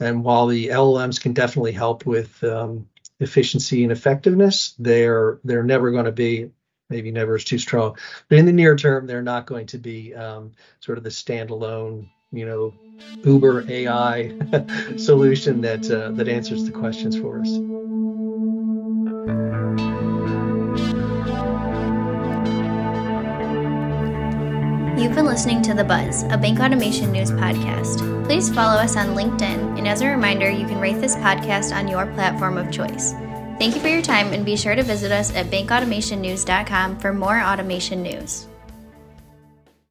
And 0.00 0.24
while 0.24 0.46
the 0.46 0.68
LLMs 0.68 1.20
can 1.20 1.32
definitely 1.32 1.72
help 1.72 2.06
with 2.06 2.42
um, 2.42 2.88
efficiency 3.20 3.82
and 3.82 3.92
effectiveness, 3.92 4.74
they're 4.78 5.38
they're 5.44 5.62
never 5.62 5.90
going 5.90 6.06
to 6.06 6.12
be 6.12 6.50
maybe 6.92 7.10
never 7.10 7.36
is 7.36 7.44
too 7.44 7.58
strong. 7.58 7.96
But 8.28 8.38
in 8.38 8.46
the 8.46 8.52
near 8.52 8.76
term, 8.76 9.06
they're 9.06 9.22
not 9.22 9.46
going 9.46 9.66
to 9.68 9.78
be 9.78 10.14
um, 10.14 10.52
sort 10.80 10.98
of 10.98 11.04
the 11.04 11.10
standalone, 11.10 12.10
you 12.30 12.44
know, 12.44 12.74
Uber 13.24 13.64
AI 13.68 14.32
solution 14.96 15.62
that 15.62 15.90
uh, 15.90 16.12
that 16.12 16.28
answers 16.28 16.64
the 16.64 16.72
questions 16.72 17.18
for 17.18 17.40
us. 17.40 17.48
You've 25.02 25.16
been 25.16 25.26
listening 25.26 25.62
to 25.62 25.74
The 25.74 25.82
Buzz, 25.82 26.22
a 26.30 26.38
bank 26.38 26.60
automation 26.60 27.10
news 27.10 27.32
podcast. 27.32 28.24
Please 28.24 28.48
follow 28.48 28.80
us 28.80 28.96
on 28.96 29.16
LinkedIn, 29.16 29.76
and 29.76 29.88
as 29.88 30.00
a 30.00 30.06
reminder, 30.06 30.48
you 30.48 30.64
can 30.64 30.78
rate 30.78 31.00
this 31.00 31.16
podcast 31.16 31.76
on 31.76 31.88
your 31.88 32.06
platform 32.14 32.56
of 32.56 32.70
choice. 32.70 33.10
Thank 33.58 33.74
you 33.74 33.80
for 33.80 33.88
your 33.88 34.00
time 34.00 34.32
and 34.32 34.46
be 34.46 34.56
sure 34.56 34.76
to 34.76 34.82
visit 34.84 35.10
us 35.10 35.34
at 35.34 35.46
bankautomationnews.com 35.46 37.00
for 37.00 37.12
more 37.12 37.40
automation 37.40 38.00
news. 38.00 38.46